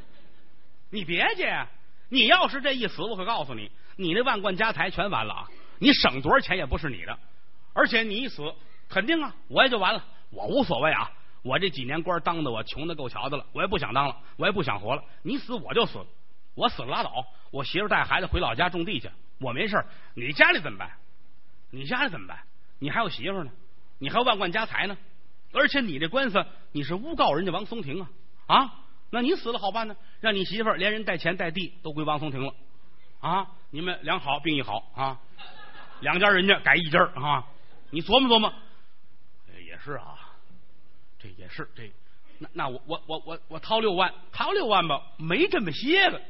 [0.89, 1.67] 你别介，
[2.07, 3.69] 你要是这一死，我可告诉你，
[4.01, 5.49] 你那万贯家财全完了啊！
[5.79, 7.17] 你省多少钱也不是你的，
[7.73, 8.53] 而且你一死，
[8.89, 10.03] 肯定啊，我也就完了。
[10.31, 11.11] 我无所谓啊，
[11.43, 15.03] 我这几年官当的我穷的够瞧的了，我也不想当了，我也不想活了。
[15.21, 15.99] 你死我就死。
[16.53, 19.09] 我死了拉倒，我媳妇带孩子回老家种地去，
[19.39, 19.85] 我没事
[20.15, 20.91] 你家里怎么办？
[21.69, 22.39] 你家里怎么办？
[22.79, 23.51] 你还有媳妇呢，
[23.99, 24.97] 你还有万贯家财呢，
[25.53, 28.09] 而且你这官司你是诬告人家王松亭啊
[28.47, 28.73] 啊！
[29.09, 29.95] 那你死了好办呢？
[30.19, 32.53] 让你媳妇连人带钱带地都归王松亭了
[33.21, 33.47] 啊！
[33.71, 35.17] 你们两好并一好啊，
[36.01, 37.47] 两家人家改一家啊！
[37.89, 38.53] 你琢磨琢磨，
[39.65, 40.19] 也是啊，
[41.17, 41.91] 这也是这
[42.37, 46.21] 那那我我我我我掏六万，掏六万吧，没这么些个。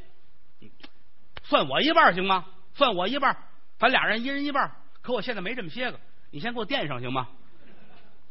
[1.44, 2.46] 算我一半行吗？
[2.74, 3.36] 算我一半，
[3.78, 4.72] 咱俩人一人一半。
[5.02, 6.00] 可我现在没这么些个，
[6.30, 7.28] 你先给我垫上行吗？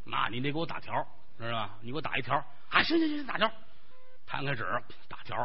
[0.04, 0.92] 那你得给我打条，
[1.36, 1.70] 知道吧？
[1.80, 2.36] 你给我打一条
[2.68, 2.82] 啊！
[2.82, 3.50] 行行行，打条，
[4.26, 4.64] 摊开纸
[5.08, 5.36] 打条，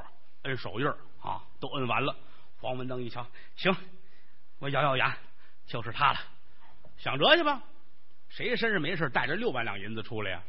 [0.44, 0.88] 摁手印
[1.22, 2.16] 啊，都摁完了。
[2.58, 3.76] 黄文登一瞧，行，
[4.60, 5.18] 我咬咬牙，
[5.66, 6.20] 就是他了。
[6.98, 7.62] 想辙去吧。
[8.30, 10.44] 谁身上没事带着六万两银子出来呀？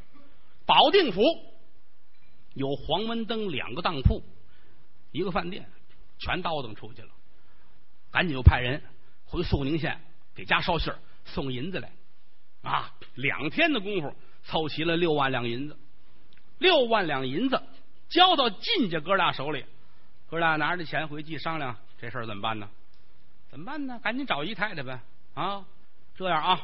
[0.65, 1.21] 保定府
[2.55, 4.23] 有黄文登两个当铺，
[5.13, 5.69] 一个饭店。
[6.19, 7.09] 全倒腾出去了，
[8.11, 8.83] 赶紧又派人
[9.27, 10.01] 回肃宁县
[10.35, 11.93] 给家捎信儿送银子来
[12.63, 12.91] 啊！
[13.17, 15.77] 两天的功夫凑齐了六万两银子，
[16.57, 17.63] 六万两银子
[18.09, 19.63] 交到靳家哥俩手里，
[20.27, 22.69] 哥俩拿着钱回去商量这事儿怎么办呢？
[23.49, 23.99] 怎么办呢？
[24.03, 24.99] 赶紧找姨太太呗
[25.35, 25.65] 啊！
[26.15, 26.61] 这样啊，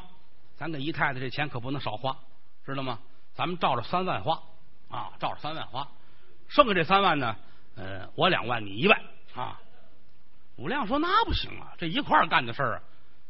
[0.57, 2.15] 咱给姨太太这钱可不能少花，
[2.65, 2.99] 知道吗？
[3.33, 4.39] 咱们照着三万花
[4.89, 5.87] 啊，照着三万花，
[6.49, 7.35] 剩下这三万呢，
[7.75, 9.01] 呃，我两万，你一万。
[9.35, 9.59] 啊，
[10.57, 12.81] 武亮说那不行啊，这一块儿干的事儿啊，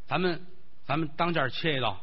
[0.05, 0.45] 咱们
[0.83, 1.97] 咱们当间切一刀，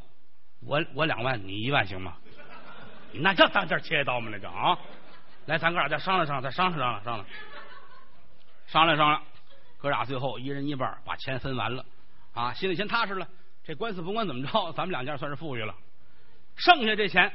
[0.61, 2.17] 我我两万，你一万行吗？
[3.13, 4.31] 那叫当间切一刀吗？
[4.33, 4.79] 那叫啊，
[5.45, 7.27] 来，咱哥俩再商量商量，再商量商量商量，
[8.67, 9.23] 商量商量，
[9.81, 11.85] 哥俩最后一人一半把钱分完了
[12.33, 13.27] 啊，心里先踏实了。
[13.65, 15.75] 这官司甭管怎么着，咱们两家算是富裕了。
[16.57, 17.33] 剩下这钱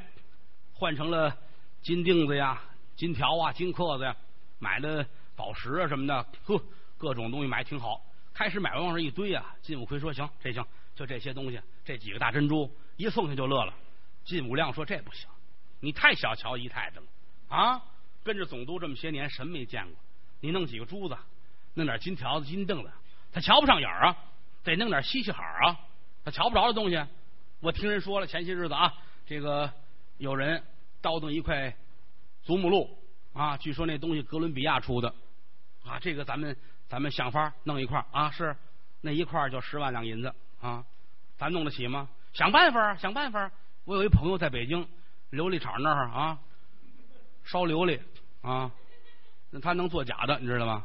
[0.72, 1.36] 换成了
[1.82, 2.62] 金锭子呀、
[2.94, 4.16] 金条啊、金克子呀，
[4.58, 5.06] 买的。
[5.36, 6.58] 宝石啊什么的，呵，
[6.96, 8.02] 各种东西买挺好。
[8.32, 13.74] 开始买完往上一堆啊，金武奎说行，这行，就这些东西，这几个大珍珠一送去就乐了。
[14.24, 15.28] 金武亮说这不行，
[15.80, 17.06] 你太小瞧姨太太了
[17.48, 17.82] 啊！
[18.24, 19.94] 跟着总督这么些年，什么没见过？
[20.40, 21.14] 你弄几个珠子，
[21.76, 22.90] 弄点金条子、金凳子，
[23.32, 24.16] 他瞧不上眼啊！
[24.64, 25.78] 得弄点稀稀罕啊！
[26.24, 27.00] 他瞧不着的东西，
[27.60, 28.92] 我听人说了，前些日子啊，
[29.26, 29.70] 这个
[30.18, 30.62] 有人
[31.00, 31.76] 倒腾一块
[32.42, 32.88] 祖母绿
[33.34, 35.14] 啊，据说那东西哥伦比亚出的。
[35.84, 36.56] 啊，这个咱们
[36.88, 38.56] 咱们想法弄一块啊，是
[39.02, 40.84] 那一块就十万两银子啊，
[41.36, 42.08] 咱弄得起吗？
[42.32, 43.52] 想办法，想办法。
[43.84, 44.88] 我有一朋友在北京
[45.30, 46.38] 琉璃厂那儿啊，
[47.44, 48.00] 烧琉璃
[48.40, 48.72] 啊，
[49.50, 50.84] 那他能做假的，你知道吗？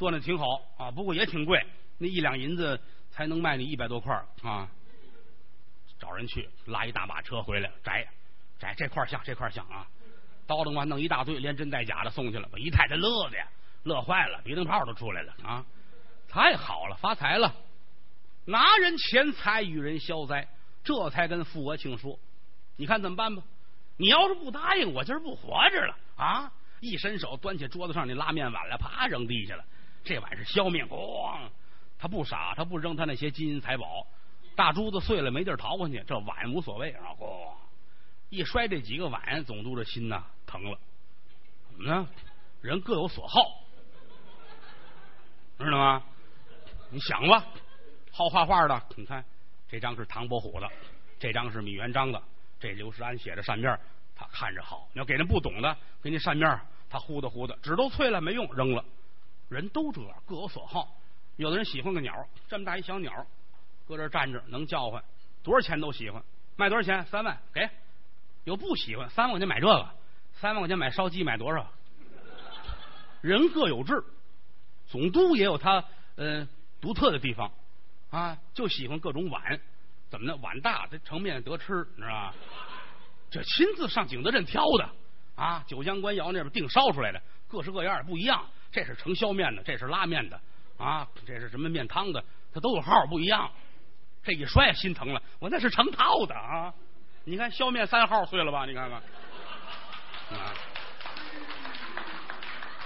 [0.00, 0.46] 做的挺好
[0.78, 1.62] 啊，不过也挺贵，
[1.98, 4.66] 那一两银子才能卖你一百多块啊。
[5.98, 8.08] 找人去拉一大马车回来摘
[8.58, 9.86] 摘这块像这块像啊，
[10.46, 13.46] 倒腾完弄一大堆，连真带假的送去了，把姨太太乐的呀。
[13.82, 15.64] 乐坏了，鼻灯泡都出来了啊！
[16.28, 17.54] 太好了，发财了，
[18.46, 20.48] 拿人钱财与人消灾，
[20.82, 22.18] 这才跟富国庆说
[22.76, 23.42] ：“你看怎么办吧？
[23.98, 29.64] 你要是不答应，我今儿不活着了啊！”一伸手端起桌子上那拉面碗来，啪扔地下了。
[30.04, 31.38] 这碗是削面，咣！
[31.98, 34.06] 他不傻，他不扔他那些金银财宝，
[34.56, 37.12] 大珠子碎了没地儿逃过去，这碗无所谓啊！
[37.18, 37.54] 咣！
[38.30, 40.78] 一摔这几个碗，总督这心呐疼了，
[41.68, 42.08] 怎么呢？
[42.62, 43.40] 人各有所好。
[45.58, 46.02] 知道吗？
[46.90, 47.44] 你想吧，
[48.10, 49.22] 好画画的，你看
[49.68, 50.66] 这张是唐伯虎的，
[51.18, 52.22] 这张是米元璋的，
[52.58, 53.78] 这刘世安写的扇面，
[54.16, 54.88] 他看着好。
[54.94, 56.58] 你要给人不懂的，给你扇面，
[56.88, 58.82] 他糊的糊的，纸都脆了，没用，扔了。
[59.50, 60.96] 人都这样，各有所好。
[61.36, 63.26] 有的人喜欢个鸟，这么大一小鸟，
[63.86, 65.02] 搁这站着能叫唤，
[65.42, 66.22] 多少钱都喜欢。
[66.56, 67.04] 卖多少钱？
[67.06, 67.68] 三万，给。
[68.44, 69.90] 有不喜欢，三万块钱买这个，
[70.34, 71.70] 三万块钱买烧鸡，买多少？
[73.22, 74.04] 人各有志，
[74.88, 75.84] 总督也有他
[76.16, 76.48] 呃
[76.80, 77.52] 独特的地方
[78.10, 79.60] 啊，就喜欢各种碗，
[80.08, 80.38] 怎么呢？
[80.40, 82.34] 碗大，这盛面得吃，你知道吧？
[83.30, 84.88] 这亲自上景德镇挑的
[85.36, 88.46] 啊，九江官窑那边定烧出来的，各式各样不一样。
[88.70, 90.40] 这是盛削面的，这是拉面的
[90.78, 93.50] 啊，这是什么面汤的，它都有号不一样。
[94.22, 96.74] 这一摔心疼了，我那是成套的啊！
[97.24, 98.66] 你看削面三号碎了吧？
[98.66, 98.98] 你看看，
[100.38, 100.52] 啊！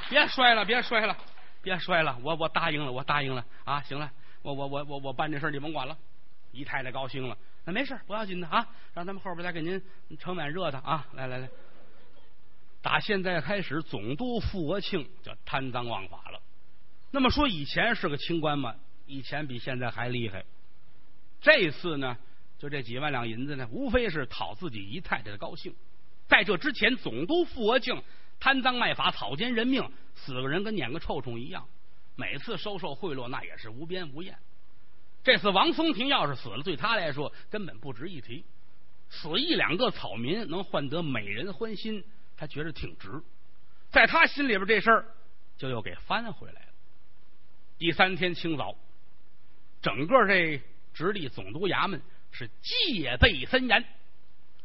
[0.09, 1.17] 别摔了，别摔了，
[1.61, 2.17] 别摔了！
[2.23, 3.83] 我我答应了，我答应了啊！
[3.83, 4.11] 行了，
[4.43, 5.97] 我我我我我办这事你甭管了。
[6.53, 9.83] 姨太太高兴了，那没事不要紧的啊，让他们后边再给您
[10.21, 11.05] 盛碗热的啊！
[11.15, 11.49] 来来来，
[12.85, 16.43] 打现在开始，总督傅国庆就贪赃枉法了。
[17.11, 18.75] 那么说以前是个清官吗？
[19.07, 20.45] 以前比现在还厉害。
[21.41, 22.19] 这次呢，
[22.59, 25.75] 就这几万两银子呢，无非是讨自己姨太太的高兴。
[26.27, 28.03] 在这之前，总督傅国庆
[28.39, 31.67] 贪赃卖法、草菅人命，死个人跟撵个臭虫一样。
[32.17, 34.37] 每次收受贿赂，那也是无边无厌。
[35.23, 38.45] 这次王松亭要是死了，对他来说根本不值一提。
[39.09, 42.05] 死一两个草民能换得美人欢心，
[42.37, 43.23] 他觉得挺值。
[43.91, 45.07] 在他心里边，这事儿
[45.57, 46.69] 就又给翻回来了。
[47.79, 48.77] 第三天清早，
[49.83, 50.61] 整个这。
[50.95, 53.85] 直隶总督衙门是戒备森严，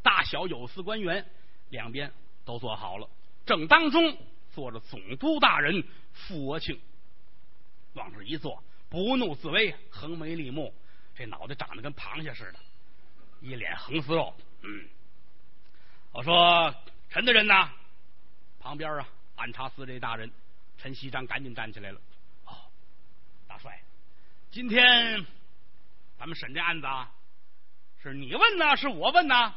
[0.03, 1.25] 大小有司官员
[1.69, 2.13] 两边
[2.45, 3.10] 都坐好了。
[3.47, 4.15] 正当中
[4.53, 6.79] 坐着总督大人傅国庆，
[7.93, 10.71] 往这一坐，不怒自威，横眉立目，
[11.15, 12.60] 这脑袋长得跟螃蟹似的，
[13.41, 14.32] 一脸横丝肉。
[14.62, 14.88] 嗯，
[16.12, 16.71] 我说
[17.10, 17.72] 陈大人呐，
[18.60, 20.32] 旁边啊，按察司这大人
[20.78, 22.00] 陈锡章赶紧站起来了。
[22.45, 22.54] 哦，
[23.48, 23.82] 大帅，
[24.52, 25.26] 今天。
[26.19, 27.10] 咱们审这案子啊，
[28.04, 29.56] 是你问呢，是我问呢？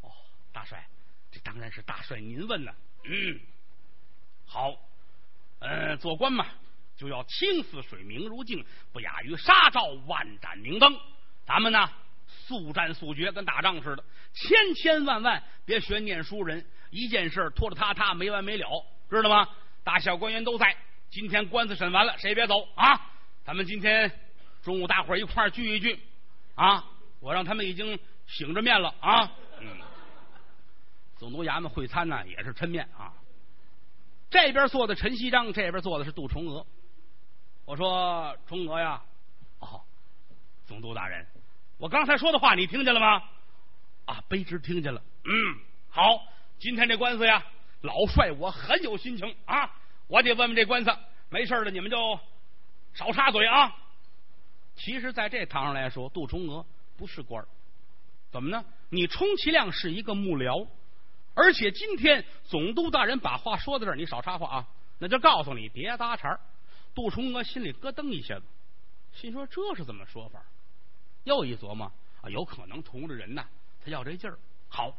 [0.00, 0.10] 哦，
[0.50, 0.88] 大帅，
[1.30, 2.74] 这当然是大帅您问呢。
[3.04, 3.38] 嗯，
[4.46, 4.74] 好，
[5.60, 6.46] 呃，做官嘛，
[6.96, 10.98] 就要青似水，明如镜，不亚于纱罩，万盏明灯。
[11.46, 11.92] 咱们呢，
[12.48, 18.66] 速战速决，跟打仗似的，千千万万别学念书人，一件事拖拖沓沓，没完没了，
[19.08, 19.46] 知道吗？
[19.84, 20.74] 大小官员都在，
[21.10, 22.98] 今天官司审完了，谁别走啊？
[23.44, 24.10] 咱们今天。
[24.60, 25.98] 中午大伙儿一块儿聚一聚，
[26.56, 26.84] 啊！
[27.20, 29.32] 我让他们已经醒着面了啊。
[29.60, 29.68] 嗯，
[31.16, 33.14] 总督衙门会餐呢，也是抻面啊。
[34.28, 36.66] 这边坐的陈锡章，这边坐的是杜重娥。
[37.64, 39.00] 我说重娥呀，
[39.60, 39.80] 哦，
[40.66, 41.24] 总督大人，
[41.78, 43.22] 我刚才说的话你听见了吗？
[44.04, 45.00] 啊，卑职听见了。
[45.24, 45.32] 嗯，
[45.90, 46.02] 好，
[46.58, 47.44] 今天这官司呀，
[47.82, 49.70] 老帅我很有心情啊，
[50.08, 50.90] 我得问问这官司。
[51.30, 52.18] 没事的，你们就
[52.94, 53.72] 少插嘴啊。
[54.74, 56.64] 其实，在这堂上来说，杜重娥
[56.96, 57.46] 不是官儿，
[58.30, 58.64] 怎么呢？
[58.90, 60.66] 你充其量是一个幕僚，
[61.34, 64.66] 而且今天总督大人把话说到这儿，你少插话啊！
[64.98, 66.40] 那就告诉你别搭茬。
[66.94, 68.44] 杜重娥心里咯噔一下子，
[69.12, 70.42] 心说这是怎么说法？
[71.28, 73.46] 又一琢磨啊，有可能同着人呐，
[73.84, 74.38] 他要这劲儿。
[74.68, 74.96] 好，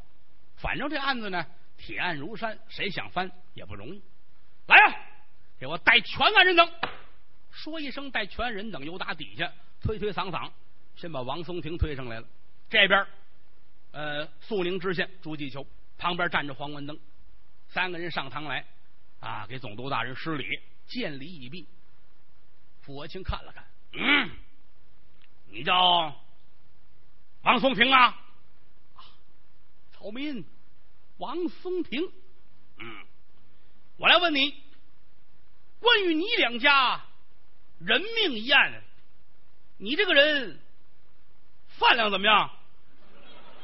[0.55, 4.01] 反正这案子呢，铁案如山，谁想翻也不容易。
[4.67, 4.99] 来呀，
[5.59, 6.71] 给我带全案人等！
[7.51, 9.51] 说一声带全人等，由打底下。
[9.81, 10.51] 推推搡搡，
[10.95, 12.27] 先把王松亭推上来了。
[12.69, 13.07] 这边，
[13.91, 15.65] 呃，肃宁知县朱继秋
[15.97, 16.99] 旁边站着黄文登，
[17.69, 18.63] 三个人上堂来，
[19.19, 21.65] 啊，给总督大人施礼，见礼已毕。
[22.81, 24.29] 傅国清看了看，嗯，
[25.51, 26.15] 你叫
[27.41, 28.15] 王松亭啊？
[29.91, 30.45] 草民
[31.17, 32.11] 王松亭。
[32.77, 33.05] 嗯，
[33.97, 34.63] 我来问你，
[35.79, 37.01] 关于你两家
[37.79, 38.83] 人命一案。
[39.77, 40.59] 你这个人
[41.67, 42.49] 饭量怎么样？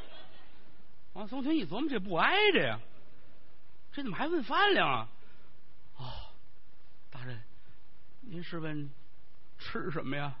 [1.14, 2.80] 王松亭一琢磨，这不挨着呀，
[3.92, 5.08] 这怎么还问饭量啊？
[5.96, 6.04] 哦，
[7.10, 7.42] 大人，
[8.20, 8.90] 您是问
[9.58, 10.34] 吃什么呀？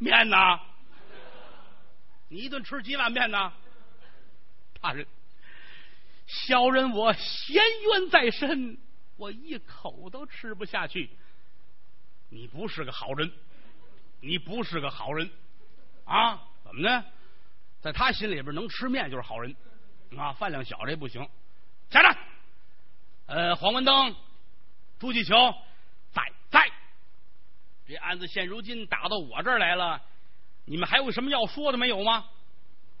[0.00, 0.58] 面呐？
[2.28, 3.52] 你一顿吃几碗面呢？
[4.80, 5.06] 大人，
[6.26, 8.78] 小人我嫌冤在身，
[9.16, 11.10] 我一口都吃不下去。
[12.30, 13.30] 你不是个好人。
[14.22, 15.30] 你不是个好人
[16.04, 16.42] 啊？
[16.64, 17.04] 怎么呢？
[17.80, 19.54] 在他心里边，能吃面就是好人
[20.16, 20.32] 啊。
[20.32, 21.28] 饭量小这不行。
[21.90, 22.16] 下来，
[23.26, 24.14] 呃，黄文登、
[24.98, 25.34] 朱继秋
[26.12, 26.70] 在在。
[27.90, 30.00] 这案子现如今打到我这儿来了，
[30.64, 32.24] 你们还有什么要说的没有吗？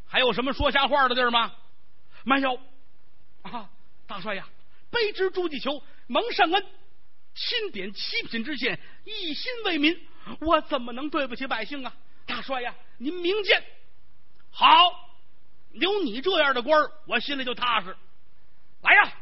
[0.04, 1.54] 还有什么说瞎话的地儿吗？
[2.24, 2.58] 没有
[3.42, 3.70] 啊，
[4.08, 4.48] 大帅呀，
[4.90, 6.66] 卑职朱继求蒙圣恩，
[7.36, 9.96] 钦点七品知县，一心为民，
[10.40, 11.94] 我怎么能对不起百姓啊？
[12.26, 13.62] 大帅呀，您明鉴。
[14.50, 14.66] 好，
[15.70, 17.96] 有你这样的官儿，我心里就踏实。
[18.82, 19.12] 来呀，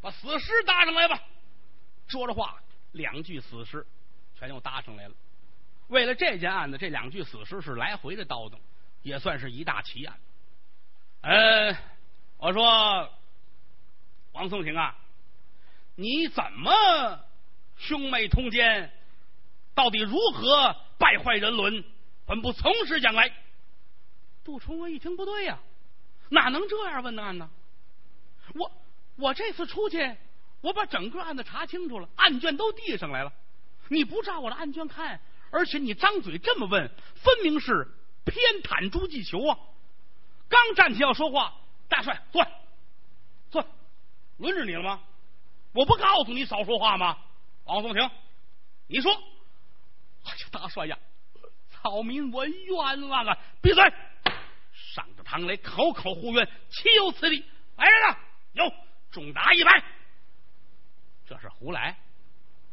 [0.00, 1.22] 把死尸搭上来吧。
[2.08, 3.86] 说着话，两具死尸
[4.38, 5.14] 全又搭上来了。
[5.88, 8.56] 为了这件案子，这两具死尸是来回的叨叨。
[9.02, 10.18] 也算是一大奇案。
[11.20, 11.76] 呃，
[12.38, 13.08] 我说
[14.32, 14.96] 王松亭啊，
[15.94, 17.20] 你怎么
[17.76, 18.92] 兄妹通奸？
[19.76, 21.84] 到底如何败坏人伦？
[22.26, 23.32] 本不从实讲来。
[24.42, 25.60] 杜重娥一听不对呀，
[26.30, 27.48] 哪能这样问的案呢？
[28.54, 28.72] 我
[29.14, 30.16] 我这次出去，
[30.62, 33.32] 我把整个案子查清楚了，案卷都递上来了。
[33.88, 35.20] 你不照我的案卷看，
[35.50, 37.88] 而且你张嘴这么问，分明是。
[38.24, 39.56] 偏袒朱继求啊！
[40.48, 41.54] 刚站起要说话，
[41.88, 42.44] 大帅坐，
[43.52, 43.64] 坐，
[44.38, 45.00] 轮着你了吗？
[45.72, 47.16] 我不告诉你少说话吗？
[47.66, 48.10] 王松亭，
[48.88, 49.12] 你说，
[50.24, 50.98] 哎呀，大帅呀，
[51.70, 53.38] 草民我冤枉啊！
[53.62, 53.84] 闭嘴！
[54.74, 57.44] 上着堂来口口呼冤，岂有此理！
[57.76, 58.18] 来人呐，
[58.54, 58.72] 有
[59.12, 59.84] 重打一百。
[61.28, 61.96] 这是胡来，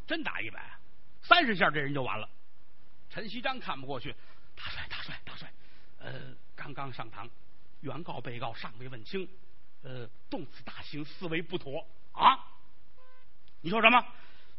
[0.08, 0.60] 真打一百，
[1.24, 2.30] 三十下这人就完了。
[3.10, 4.16] 陈锡章看不过去。
[4.56, 5.52] 大帅，大帅，大帅，
[5.98, 7.28] 呃，刚刚上堂，
[7.82, 9.28] 原告、被告尚未问清，
[9.82, 12.38] 呃，动此大刑，思为不妥啊！
[13.62, 14.06] 你说什么？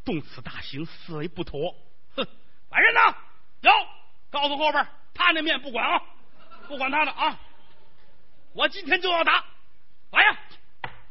[0.05, 1.77] 动此大刑，思为不妥。
[2.17, 2.27] 哼！
[2.71, 3.17] 来人呐！
[3.61, 3.71] 有，
[4.31, 6.03] 告诉后边，他那面不管啊，
[6.67, 7.39] 不管他的啊！
[8.53, 9.45] 我今天就要打，
[10.11, 10.39] 来呀，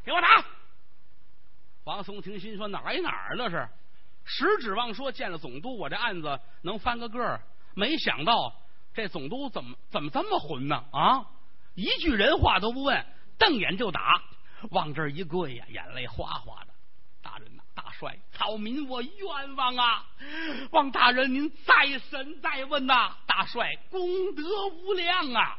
[0.04, 0.44] 给我打！
[1.84, 3.66] 王松亭心说哪儿哪儿那是，
[4.24, 7.40] 实指望说见了总督，我这案子能翻个个儿，
[7.74, 8.54] 没想到。
[8.94, 10.84] 这总督怎么怎么这么混呢？
[10.92, 11.26] 啊，
[11.74, 13.04] 一句人话都不问，
[13.36, 14.22] 瞪眼就打，
[14.70, 16.72] 往这一跪呀，眼泪哗哗的。
[17.20, 20.06] 大人呐，大帅，草民我冤枉啊！
[20.70, 23.16] 望大人您再审再问呐！
[23.26, 24.00] 大帅功
[24.36, 25.58] 德无量啊！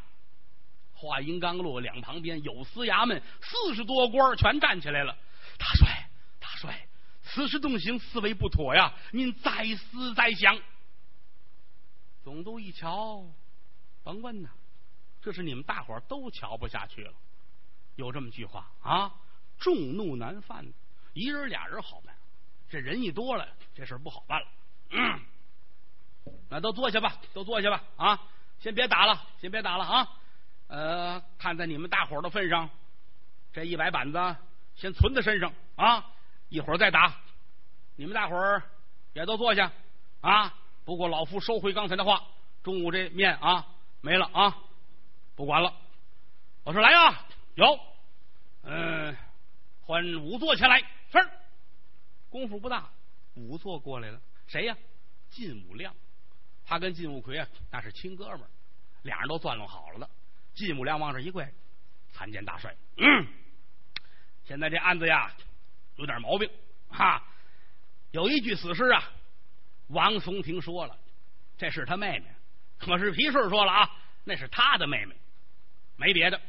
[0.94, 5.14] 话音刚落，两旁边有司衙门四十多官全站起来了。
[5.58, 6.88] 大帅，大帅，
[7.36, 8.94] 此时动刑，思维不妥呀！
[9.12, 10.58] 您再思再想。
[12.24, 13.26] 总督一瞧，
[14.04, 14.50] 甭问呐，
[15.22, 17.12] 这是你们大伙都瞧不下去了。
[17.98, 19.14] 有这么句话啊，
[19.58, 20.66] 众怒难犯，
[21.12, 22.16] 一人俩人好办，
[22.70, 23.46] 这人一多了，
[23.76, 24.48] 这事不好办了。
[24.92, 25.20] 嗯，
[26.50, 28.24] 那都坐下吧，都坐下吧啊！
[28.62, 30.08] 先别打了，先别打了啊！
[30.68, 32.70] 呃，看在你们大伙的份上，
[33.52, 34.38] 这一百板子
[34.78, 36.14] 先存在身上啊，
[36.48, 37.25] 一会儿再打。
[37.96, 38.64] 你们大伙儿
[39.14, 39.72] 也都坐下
[40.22, 40.54] 啊。
[40.84, 42.24] 不过老夫收回刚才的话，
[42.64, 43.66] 中午这面啊
[44.02, 44.58] 没了啊，
[45.36, 45.74] 不管了。
[46.64, 47.80] 我说来啊，有，
[48.64, 49.16] 嗯，
[49.82, 50.80] 换仵作前来。
[50.80, 51.30] 是，
[52.30, 52.90] 功夫不大，
[53.36, 54.20] 仵作过来了。
[54.48, 54.78] 谁呀？
[55.32, 55.94] 晋武亮，
[56.66, 58.50] 他跟晋武奎啊那是亲哥们儿，
[59.04, 60.10] 俩人都攥拢好了的。
[60.54, 61.46] 晋武亮往这一跪，
[62.14, 62.76] 参见大帅。
[62.98, 63.28] 嗯，
[64.46, 65.34] 现在这案子呀
[65.96, 66.50] 有点毛病
[66.90, 67.24] 哈，
[68.16, 69.12] 有一具死尸啊。
[69.88, 70.98] 王松亭说了
[71.60, 72.26] ：“这是他妹妹。”
[72.80, 73.92] 可是皮顺说了：“啊，
[74.24, 75.14] 那是他的妹妹，
[75.98, 76.42] 没别的。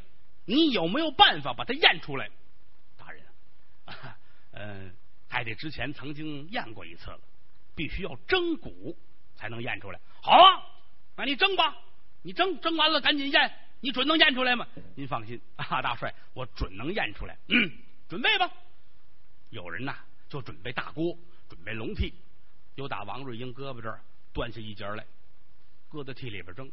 [0.44, 2.30] 你有没有办法把他验出来？”
[2.96, 3.22] 大人，
[4.52, 4.94] 嗯，
[5.28, 7.18] 还得之前曾经验过一次了，
[7.74, 8.96] 必须要蒸骨
[9.34, 9.98] 才能验出来。
[10.22, 10.62] 好啊，
[11.16, 11.76] 那你蒸吧，
[12.22, 14.66] 你蒸蒸完了赶紧验，你准能验出来吗？
[14.94, 17.36] 您放心 啊，大帅，我准能验出来。
[17.48, 17.72] 嗯，
[18.08, 18.48] 准备吧。
[19.50, 19.96] 有人呐，
[20.28, 21.16] 就准备大锅，
[21.48, 22.12] 准备笼屉。
[22.74, 24.00] 又打王瑞英胳膊这儿
[24.34, 25.06] 端下一截来，
[25.88, 26.70] 搁在屉里边蒸。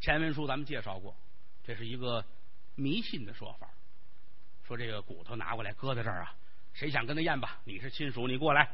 [0.00, 1.14] 前文书咱们介绍过，
[1.62, 2.24] 这是一个
[2.74, 3.68] 迷信的说法。
[4.66, 6.34] 说这个骨头拿过来搁在这儿啊，
[6.72, 7.60] 谁想跟他验吧？
[7.64, 8.70] 你是亲属，你过来，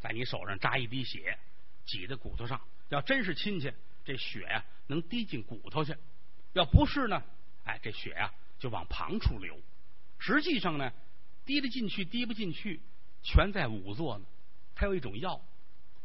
[0.00, 1.38] 在你手上扎一滴血，
[1.84, 2.58] 挤在骨头上。
[2.88, 3.70] 要真是亲戚，
[4.04, 5.92] 这血呀能滴进骨头去；
[6.54, 7.22] 要不是呢，
[7.64, 9.60] 哎，这血呀就往旁处流。
[10.18, 10.90] 实际上呢，
[11.44, 12.80] 滴得进去，滴不进去，
[13.22, 14.24] 全在仵作呢。
[14.76, 15.40] 他有一种药。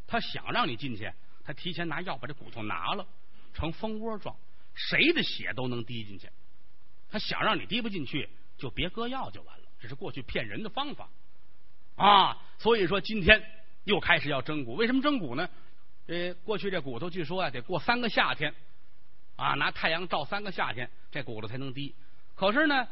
[0.08, 1.10] 他想让你进去，
[1.46, 3.08] 他提前拿药把这骨头拿了，
[3.54, 4.36] 成蜂窝状，
[4.74, 6.28] 谁的血都能滴进去。
[7.10, 9.64] 他想让你滴不进去，就别搁药就完了。
[9.80, 11.10] 这是过去骗人的方法
[11.96, 12.38] 啊！
[12.58, 13.42] 所以说今天
[13.86, 15.50] 又开始要蒸骨，为什么蒸骨呢？
[16.08, 18.54] 呃，过去这骨头据说啊，得过三个夏天
[19.38, 21.96] 啊，拿太阳照三个夏天，这骨头才能滴。
[22.36, 22.88] 可是呢，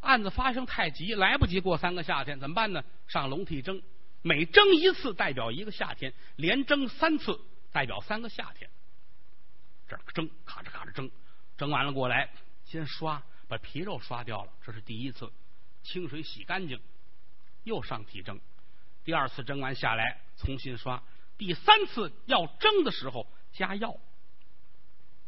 [0.00, 2.84] 案子发生太急，来不及过三个夏天，怎么办呢？
[3.08, 3.82] 上笼屉蒸。
[4.22, 7.40] 每蒸一次代表一个夏天，连蒸三次
[7.72, 8.70] 代表三个夏天。
[9.88, 11.10] 这儿蒸，咔哧咔哧蒸，
[11.56, 12.30] 蒸完了过来，
[12.64, 15.32] 先刷，把皮肉刷掉了，这是第一次，
[15.82, 16.80] 清水洗干净，
[17.64, 18.38] 又上体蒸。
[19.04, 21.02] 第二次蒸完下来，重新刷。
[21.38, 23.96] 第三次要蒸的时候加药。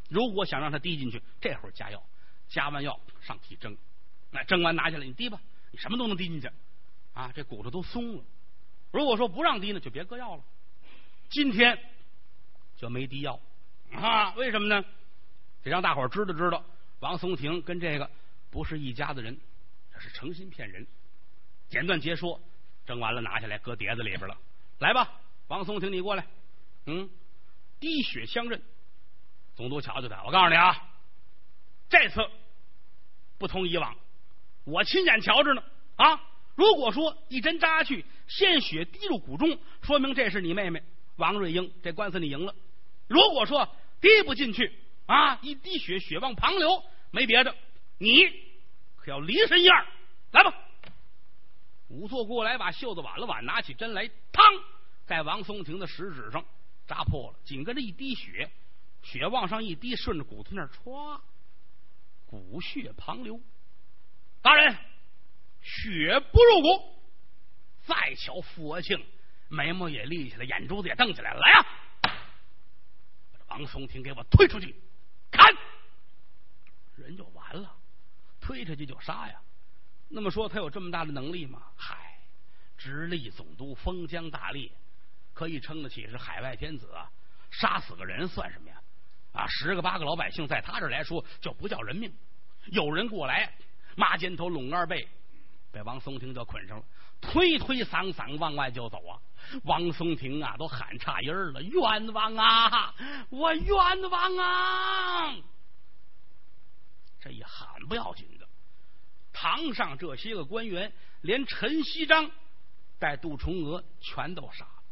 [0.09, 2.03] 如果想让它滴进去，这会儿加药，
[2.47, 3.75] 加完药上体蒸。
[4.29, 5.41] 那蒸完拿下来，你滴吧，
[5.71, 6.49] 你什么都能滴进去
[7.13, 8.23] 啊，这骨头都松了。
[8.93, 10.43] 如果说不让滴呢，就别搁药了。
[11.29, 11.77] 今天
[12.77, 13.39] 就没滴药
[13.91, 14.31] 啊？
[14.35, 14.85] 为什么呢？
[15.63, 16.63] 得让大伙儿知道知道，
[16.99, 18.07] 王松亭跟这个
[18.51, 19.35] 不是一家子人，
[19.91, 20.85] 这是诚心骗人。
[21.69, 22.39] 简短截说，
[22.85, 24.37] 蒸完了拿下来，搁碟子里边了。
[24.77, 25.11] 来吧，
[25.47, 26.27] 王松亭，你过来。
[26.85, 27.09] 嗯，
[27.79, 28.61] 滴血相认，
[29.55, 30.23] 总督瞧瞧他。
[30.23, 30.87] 我告诉你啊，
[31.89, 32.21] 这次
[33.39, 33.95] 不同以往，
[34.65, 35.63] 我亲眼瞧着呢
[35.95, 36.21] 啊。
[36.55, 40.83] 如果说一针扎去，鲜血滴入骨中，说明这是你妹妹
[41.15, 42.53] 王瑞英，这官司你赢了。
[43.07, 43.67] 如果说
[43.99, 44.71] 滴不进去
[45.07, 47.55] 啊，一滴血血往旁流，没别的，
[47.97, 48.23] 你
[48.95, 49.85] 可要离身一二。
[50.31, 50.53] 来吧，
[51.89, 54.61] 仵作过来，把袖子挽了挽，拿起针来，嘡，
[55.05, 56.45] 在王松亭的食指上
[56.85, 58.51] 扎破了，紧跟着一滴血，
[59.01, 61.19] 血往上一滴，顺着骨头那儿歘，
[62.27, 63.39] 骨血旁流。
[64.43, 64.77] 大人。
[65.63, 67.01] 血不入骨，
[67.85, 69.03] 再瞧傅国庆，
[69.47, 71.39] 眉毛也立起来，眼珠子也瞪起来了。
[71.39, 71.65] 来呀，
[73.47, 74.75] 王松亭给我推出去，
[75.31, 75.55] 砍
[76.95, 77.75] 人就完了，
[78.41, 79.41] 推出去就杀呀。
[80.09, 81.63] 那么说他有这么大的能力吗？
[81.75, 82.19] 嗨，
[82.77, 84.69] 直隶总督封疆大吏，
[85.33, 87.09] 可以称得起是海外天子啊！
[87.49, 88.81] 杀死个人算什么呀？
[89.31, 92.13] 啊，十个八个老百姓在他这来说就不叫人命。
[92.67, 93.51] 有人过来，
[93.95, 95.07] 马肩头拢二背。
[95.73, 96.85] 被王松亭就捆上了，
[97.19, 99.19] 推推搡搡往外就走啊！
[99.63, 102.93] 王松亭啊，都喊差音了：“冤枉啊！
[103.29, 103.75] 我冤
[104.11, 105.35] 枉啊！”
[107.19, 108.47] 这一喊不要紧的，
[109.33, 112.29] 堂上这些个官员，连陈锡章
[112.99, 114.83] 带杜重娥全都傻了。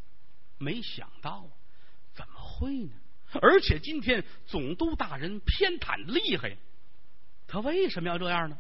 [0.58, 1.48] 没想到，
[2.16, 2.94] 怎么会呢？
[3.40, 6.58] 而且今天总督大人偏袒厉害，
[7.48, 8.58] 他为什么要这样呢？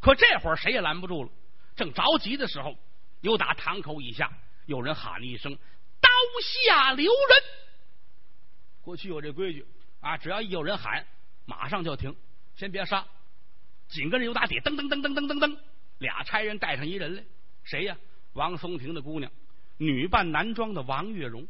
[0.00, 1.30] 可这会儿谁也拦不住了。
[1.76, 2.76] 正着急的时候，
[3.20, 4.32] 又打堂口以下
[4.66, 5.56] 有人喊了一声
[6.00, 6.08] ：“刀
[6.66, 7.42] 下留人！”
[8.82, 9.66] 过去有这规矩
[10.00, 11.06] 啊，只要一有人喊，
[11.46, 12.14] 马上就停，
[12.56, 13.06] 先别杀。
[13.88, 15.58] 紧跟着又打底，噔噔噔噔噔噔噔，
[15.98, 17.24] 俩差人带上一人来，
[17.64, 17.96] 谁呀？
[18.32, 19.30] 王松亭的姑娘，
[19.76, 21.46] 女扮男装的王月荣，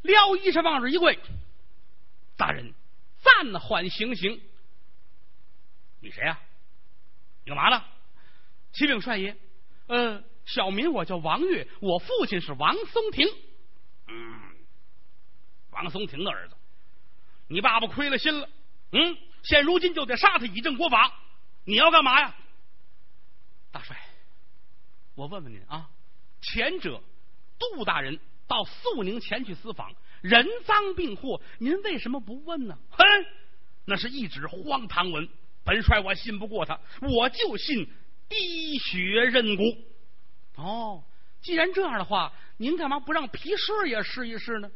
[0.00, 1.18] 撩衣裳往这一跪
[2.38, 2.72] ：“大人，
[3.22, 4.40] 暂缓行刑。”
[6.00, 6.40] 你谁呀？
[7.44, 7.84] 你干嘛呢？
[8.72, 9.36] 启禀帅爷，
[9.86, 13.26] 呃，小民我叫王月，我父亲是王松亭。
[14.08, 14.40] 嗯，
[15.70, 16.54] 王松亭的儿子，
[17.48, 18.48] 你爸爸亏了心了。
[18.92, 21.12] 嗯，现如今就得杀他以正国法。
[21.64, 22.34] 你要干嘛呀？
[23.70, 23.96] 大帅，
[25.14, 25.90] 我问问您啊，
[26.40, 27.02] 前者
[27.58, 29.92] 杜大人到肃宁前去私访，
[30.22, 32.78] 人赃并获，您为什么不问呢？
[32.90, 33.04] 哼，
[33.84, 35.28] 那是一纸荒唐文，
[35.64, 37.88] 本帅我信不过他，我就信。
[38.30, 39.62] 滴血认骨。
[40.56, 41.04] 哦，
[41.42, 44.70] 既然这样的话，您干嘛不让皮顺也试一试呢？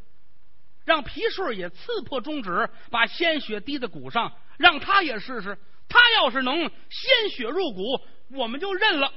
[0.85, 5.57] 让皮顺也刺破中指，把鲜血滴在骨上，让他也试试。
[5.89, 8.01] 他要是能鲜血入骨，
[8.31, 9.11] 我们就认了。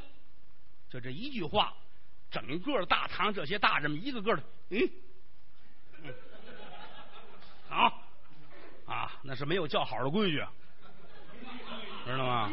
[0.90, 1.74] 就这一句话，
[2.30, 4.90] 整个大堂这些大人们一个个的，嗯，
[7.68, 8.02] 好
[8.86, 10.42] 啊，那是没有叫好的规矩，
[12.06, 12.50] 知道吗？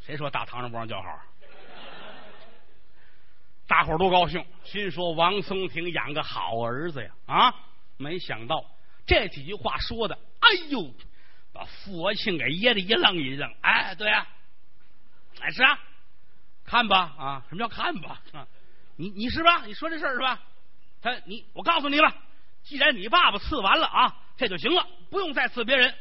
[0.00, 1.08] 谁说大堂上不让叫好？
[3.66, 7.10] 大伙儿都高兴，心说王松亭养个好儿子呀！
[7.26, 7.54] 啊，
[7.98, 8.64] 没想到
[9.06, 10.90] 这几句话说的，哎呦，
[11.52, 13.54] 把傅国庆给噎得一愣一愣。
[13.60, 14.26] 哎，对啊，
[15.40, 15.78] 哎是啊，
[16.64, 18.22] 看吧啊，什么叫看吧？
[18.32, 18.48] 啊，
[18.96, 19.66] 你你是吧？
[19.66, 20.40] 你说这事儿是吧？
[21.02, 22.10] 他你我告诉你了，
[22.64, 25.94] 既然你爸爸刺完了啊，这就行了，不用再刺别人。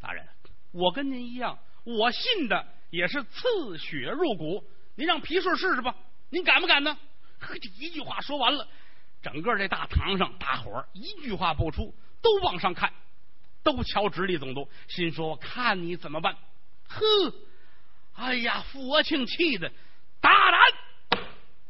[0.00, 0.26] 大人，
[0.72, 2.66] 我跟您一样，我信的。
[2.90, 4.64] 也是刺血入骨，
[4.94, 5.94] 您让皮顺试试吧，
[6.30, 6.96] 您敢不敢呢？
[7.38, 8.66] 呵， 这一句话说完了，
[9.22, 12.92] 整个这大堂上，大伙儿一句话不出，都往上看，
[13.62, 16.36] 都瞧直隶总督，心说看你怎么办。
[16.88, 17.00] 呵，
[18.14, 19.70] 哎呀，傅国庆气的
[20.20, 20.30] 大
[21.10, 21.20] 胆，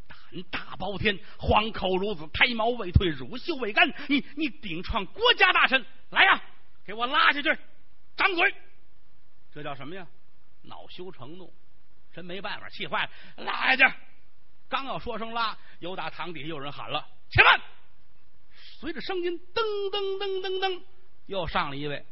[0.07, 6.43] 胆大包天，黄口孺子，胎毛未退，乳臭未干，你你顶撞国家大臣，来呀，
[6.85, 7.59] 给我拉下去，
[8.17, 8.55] 掌嘴，
[9.53, 10.07] 这叫什么呀？
[10.67, 11.53] 恼羞成怒，
[12.13, 13.97] 真没办法，气坏了，拉下去！
[14.69, 17.61] 刚要说声拉，有打堂底下有人喊了：“且慢！”
[18.79, 20.83] 随着声音，噔噔噔噔噔，
[21.27, 22.05] 又上了一位。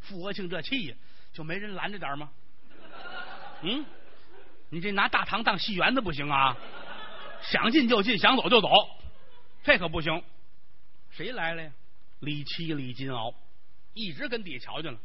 [0.00, 0.96] 傅国庆这气呀，
[1.32, 2.30] 就没人拦着点吗？
[3.62, 3.84] 嗯，
[4.68, 6.56] 你这拿大堂当戏园子不行啊！
[7.42, 8.68] 想进就进，想走就走，
[9.64, 10.22] 这可不行。
[11.10, 11.72] 谁来了呀？
[12.20, 13.34] 李七、李金鳌
[13.94, 14.98] 一直跟底下瞧见了，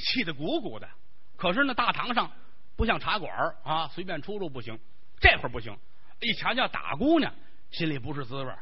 [0.00, 0.88] 气得鼓鼓的。
[1.36, 2.30] 可是那大堂上
[2.76, 3.30] 不像茶馆
[3.64, 4.78] 啊，随便出入不行。
[5.18, 5.76] 这会儿不行，
[6.20, 7.32] 一瞧见打姑娘，
[7.70, 8.52] 心里不是滋味，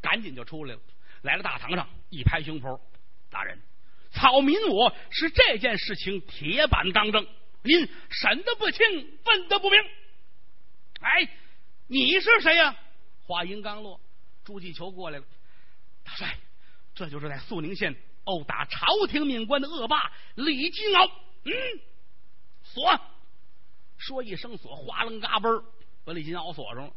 [0.00, 0.80] 赶紧就出来了。
[1.22, 2.78] 来了大堂上，一拍胸脯
[3.30, 3.58] ：“大人，
[4.10, 7.26] 草民我是这件事情铁板当正，
[7.62, 8.84] 您审的不清，
[9.24, 9.80] 问的不明。
[11.00, 11.28] 哎，
[11.86, 12.76] 你是谁呀？”
[13.24, 14.00] 话音刚落，
[14.44, 15.24] 朱继求过来了
[16.04, 16.36] ：“大帅，
[16.94, 21.10] 这就是在肃宁县殴打朝廷命官的恶霸李金鳌。
[21.44, 21.52] 嗯，
[22.72, 23.00] 锁。
[23.98, 25.62] 说一声锁，哗楞嘎嘣
[26.04, 26.92] 把李金鳌锁上了。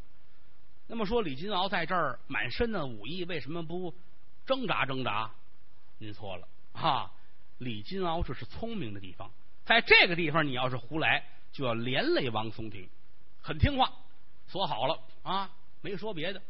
[0.87, 3.93] 那么说，李金鳌在这儿满身的武艺，为什么不？
[4.45, 5.31] 挣扎挣扎，
[5.97, 7.11] 您错了啊！
[7.57, 9.31] 李金鳌这是聪明的地方，
[9.65, 12.87] 在这个地方你要是胡来，就要连累王松亭。
[13.41, 13.91] 很听话，
[14.47, 15.49] 锁好了啊，
[15.81, 16.41] 没说别的。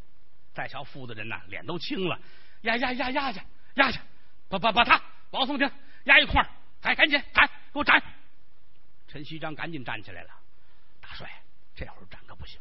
[0.53, 2.19] 再瞧夫的人呐，脸都青了，
[2.61, 3.41] 压压压压去，
[3.76, 3.99] 压去，
[4.49, 5.01] 把把把他
[5.32, 5.69] 王松亭
[6.05, 6.49] 压一块儿，
[6.82, 8.01] 赶赶紧斩，给我斩！
[9.16, 10.30] 陈锡章赶紧站起来了，
[10.99, 11.41] 大帅，
[11.74, 12.59] 这会儿斩可不行。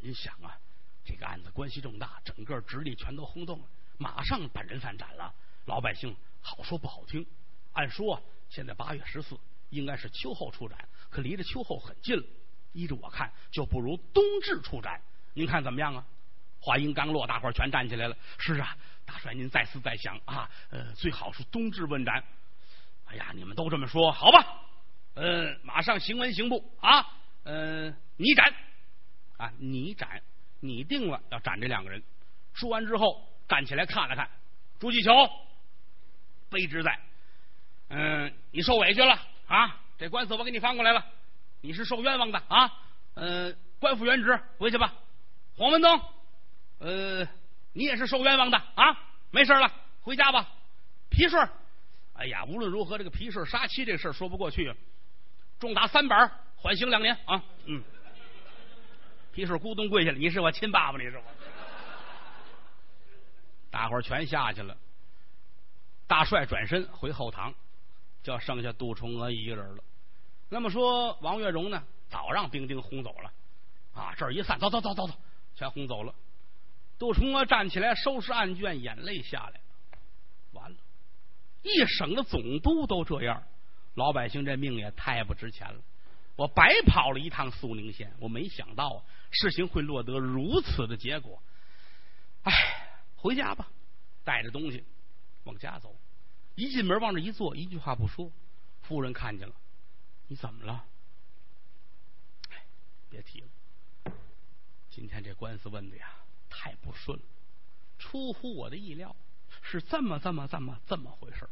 [0.00, 0.54] 您想啊，
[1.02, 3.64] 这个案子关系重大，整个直隶全都轰动了。
[3.96, 5.32] 马上把人犯斩了，
[5.64, 7.26] 老百姓好说不好听。
[7.72, 10.78] 按说现在八月十四应该是秋后出斩，
[11.08, 12.24] 可离着秋后很近了。
[12.74, 15.00] 依着我看，就不如冬至出斩。
[15.32, 16.04] 您看怎么样啊？
[16.60, 18.14] 话音刚落，大伙儿全站起来了。
[18.36, 18.76] 是啊，
[19.06, 22.22] 大帅您再思再想啊，呃，最好是冬至问斩。
[23.06, 24.66] 哎呀，你们都这么说，好吧？
[25.18, 27.04] 呃，马上行文刑部啊，
[27.42, 28.54] 呃，你斩
[29.36, 30.22] 啊，你斩，
[30.60, 32.00] 你定了要斩这两个人。
[32.54, 33.26] 说完之后。
[33.48, 34.28] 站起来看了看，
[34.78, 35.10] 朱继求，
[36.50, 37.00] 卑职在。
[37.88, 39.80] 嗯，你受委屈了啊！
[39.96, 41.02] 这官司我给你翻过来了，
[41.62, 42.70] 你是受冤枉的啊！
[43.14, 44.92] 嗯，官复原职，回去吧。
[45.56, 45.98] 黄文登，
[46.80, 47.26] 呃，
[47.72, 48.94] 你也是受冤枉的啊！
[49.30, 50.46] 没事了，回家吧。
[51.08, 51.48] 皮顺，
[52.12, 54.70] 哎呀，无论如何，这个皮顺杀妻这事说不过去，
[55.58, 57.42] 重打三板，缓刑两年啊！
[57.66, 57.82] 嗯，
[59.32, 61.24] 皮顺咕咚跪下了，你是我亲爸爸，你是我。
[63.70, 64.76] 大伙儿全下去了，
[66.06, 67.52] 大帅转身回后堂，
[68.22, 69.82] 就剩下杜重娥一个人了。
[70.48, 73.30] 那么说，王月荣呢，早让兵丁轰走了
[73.92, 74.14] 啊！
[74.16, 75.14] 这儿一散，走走走走走，
[75.54, 76.14] 全轰走了。
[76.98, 79.60] 杜重娥站起来收拾案卷，眼泪下来了。
[80.52, 80.76] 完了，
[81.62, 83.42] 一省的总督都这样，
[83.98, 85.80] 老百姓这命也太不值钱了。
[86.36, 91.42] 我白跑了一趟肃宁县，我没想到啊事情会落得如此的结果。
[92.44, 92.52] 唉。
[93.20, 93.68] 回家吧，
[94.22, 94.84] 带着东西
[95.42, 95.92] 往家走。
[96.54, 98.30] 一进门往这一坐，一句话不说。
[98.82, 99.54] 夫人看见了，
[100.28, 100.84] 你怎么了？
[102.50, 102.64] 哎，
[103.10, 104.12] 别提了，
[104.88, 106.12] 今天这官司问的呀，
[106.48, 107.24] 太不顺了，
[107.98, 109.16] 出乎我的意料，
[109.62, 111.48] 是这么这么这么这么回事哎，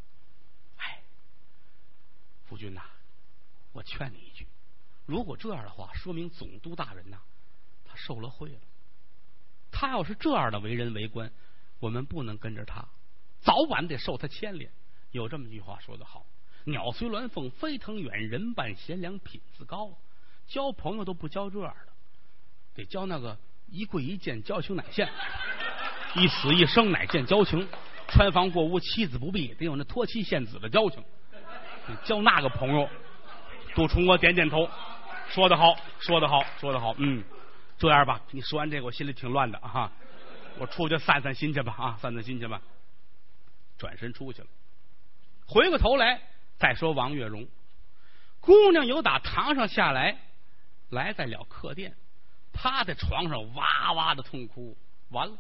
[2.46, 2.82] 夫君呐，
[3.72, 4.46] 我劝你一句，
[5.04, 7.18] 如果这样的话，说明总督大人呐，
[7.84, 8.60] 他受了贿了。
[9.70, 11.30] 他要是这样的为人为官。
[11.78, 12.88] 我们不能跟着他，
[13.40, 14.70] 早晚得受他牵连。
[15.10, 16.24] 有这么句话说得好
[16.64, 19.98] ：“鸟随鸾凤飞腾远，人伴贤良品自高。”
[20.48, 21.92] 交朋友都不交这样的，
[22.74, 25.06] 得交那个一跪一见交情乃现，
[26.14, 27.68] 一死一生乃见交情。
[28.08, 31.04] 穿房过屋妻子不避，得有那托妻献子的交情。
[32.04, 32.88] 交那个朋友，
[33.74, 34.68] 杜重娥点点头，
[35.28, 36.94] 说得好，说得好，说得好。
[36.98, 37.22] 嗯，
[37.78, 39.92] 这样吧，你说完这个，我心里挺乱的啊。
[40.58, 42.60] 我出去散散心去吧，啊，散散心去吧。
[43.76, 44.48] 转身出去了，
[45.46, 46.22] 回过头来
[46.56, 47.46] 再说王月荣
[48.40, 50.18] 姑娘，由打堂上下来，
[50.88, 51.94] 来在了客店，
[52.54, 54.76] 趴在床上哇哇的痛哭。
[55.10, 55.36] 完了，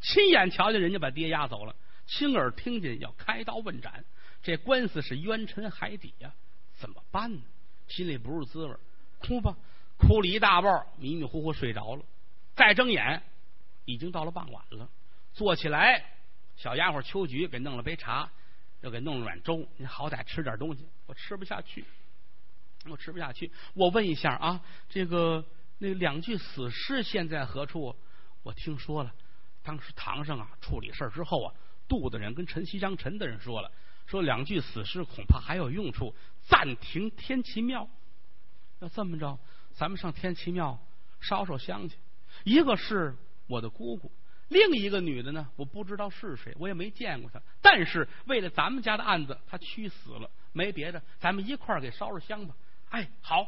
[0.00, 4.04] 亲眼瞧见人家把爹押走了，亲耳听见要开刀问斩，
[4.42, 6.32] 这官司是冤沉海底呀，
[6.78, 7.42] 怎么办呢？
[7.88, 8.76] 心里不是滋味，
[9.18, 9.56] 哭吧，
[9.98, 12.04] 哭了一大半，迷迷糊糊睡着了，
[12.54, 13.22] 再睁眼。
[13.86, 14.88] 已经到了傍晚了，
[15.32, 16.04] 坐起来，
[16.56, 18.30] 小丫鬟秋菊给弄了杯茶，
[18.82, 19.66] 又给弄了碗粥。
[19.78, 21.84] 你好歹吃点东西，我吃不下去，
[22.86, 23.50] 我吃不下去。
[23.74, 25.44] 我问一下啊，这个
[25.78, 27.96] 那两具死尸现在何处？
[28.44, 29.12] 我听说了，
[29.64, 31.54] 当时堂上啊处理事之后啊，
[31.88, 33.72] 杜的人跟陈锡章陈的人说了，
[34.10, 37.88] 说两具死尸恐怕还有用处，暂停天齐庙。
[38.80, 39.38] 要这么着，
[39.72, 40.80] 咱们上天齐庙
[41.20, 41.96] 烧烧香去。
[42.42, 44.10] 一个是我的姑姑，
[44.48, 47.40] 另一个女的呢，我不知道是谁，我也没见过她。
[47.62, 52.56] 但是为了咱们家的案子，她屈死了，没别的，咱们一块儿给烧烧香吧。
[52.88, 53.46] 哎，好，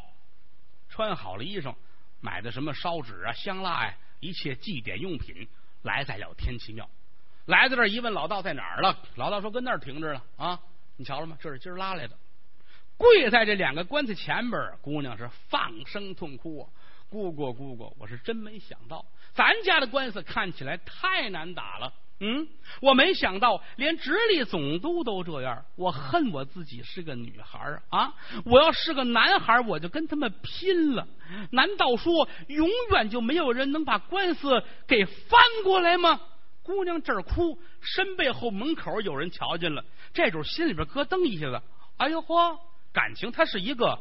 [0.89, 1.75] 穿好了衣裳，
[2.21, 5.49] 买的什么烧纸啊、香蜡呀，一切祭典用品，
[5.83, 6.89] 来在了天齐庙。
[7.47, 10.22] 来到这儿一问老道在哪儿了，老道说跟那儿停着呢。
[10.36, 10.59] 啊，
[10.97, 11.36] 你瞧了吗？
[11.40, 12.16] 这是今儿拉来的。
[12.97, 16.68] 跪在这两个棺材前边，姑娘是放声痛哭啊！
[17.09, 21.93] 姑姑，姑姑，我是真没想到，咱家的官司看起来太难打了。
[22.20, 22.47] 嗯，
[22.80, 25.64] 我没想到连直隶总督都这样。
[25.74, 28.14] 我恨我自己是个女孩啊！
[28.45, 31.09] 我要是个男孩，我就跟他们拼了。
[31.51, 36.20] 难道说永远就没有人能把官司给翻过来吗？
[36.63, 41.63] 姑娘这儿哭，身背后门口有人瞧见了，这主心里边咯噔一下子。
[41.97, 42.59] 哎呦嚯！
[42.93, 43.99] 感情她是一个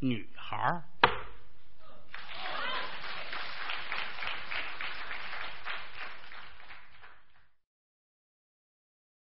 [0.00, 0.82] 女孩